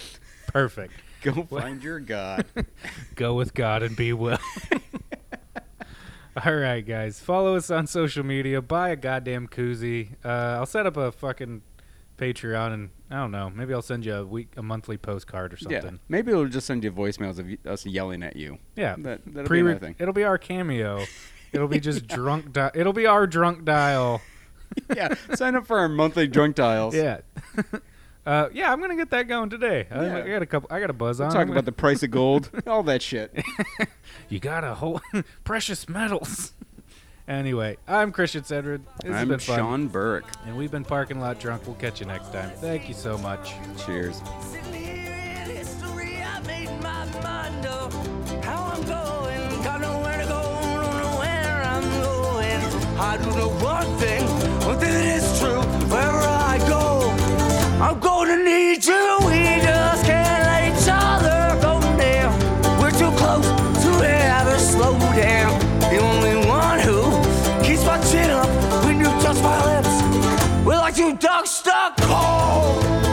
[0.48, 0.92] Perfect.
[1.22, 2.46] Go find your God.
[3.14, 4.38] Go with God and be well.
[6.44, 7.18] All right, guys.
[7.20, 8.62] Follow us on social media.
[8.62, 10.10] Buy a goddamn koozie.
[10.24, 10.28] Uh,
[10.58, 11.62] I'll set up a fucking
[12.18, 13.50] Patreon, and I don't know.
[13.50, 15.82] Maybe I'll send you a week, a monthly postcard or something.
[15.94, 18.58] yeah, maybe it'll just send you voicemails of y- us yelling at you.
[18.76, 18.94] Yeah.
[18.98, 19.96] That, that'll Pre- be thing.
[19.98, 21.04] It'll be our cameo.
[21.52, 22.52] It'll be just drunk.
[22.52, 24.20] Di- it'll be our drunk dial.
[24.94, 26.94] yeah, sign up for our monthly drunk dials.
[26.94, 27.22] Yeah.
[28.26, 29.86] Uh, yeah, I'm gonna get that going today.
[29.90, 30.16] I, Yeah.
[30.18, 30.68] I got a couple.
[30.70, 31.32] I got a buzz We'll on.
[31.34, 33.32] talk I'm about the price of gold, all that shit.
[34.28, 35.00] you got a whole
[35.44, 36.52] precious metals.
[37.28, 38.82] anyway, I'm Christian Cedrid.
[39.02, 39.56] This I'm been fun.
[39.58, 40.26] Sean Burke.
[40.46, 41.66] And we've been parking lot drunk.
[41.66, 42.50] We'll catch you next time.
[42.56, 43.52] Thank you so much.
[43.84, 44.20] Cheers.
[44.42, 46.40] Sitting here in history, I
[57.80, 59.18] I'm gonna need you.
[59.24, 62.38] We just can't let each other go down.
[62.78, 63.48] We're too close
[63.84, 65.58] to ever slow down.
[65.90, 67.00] The only one who
[67.64, 68.48] keeps my chin up
[68.84, 69.94] when you touch my lips.
[70.62, 73.09] We're like two ducks stuck cold.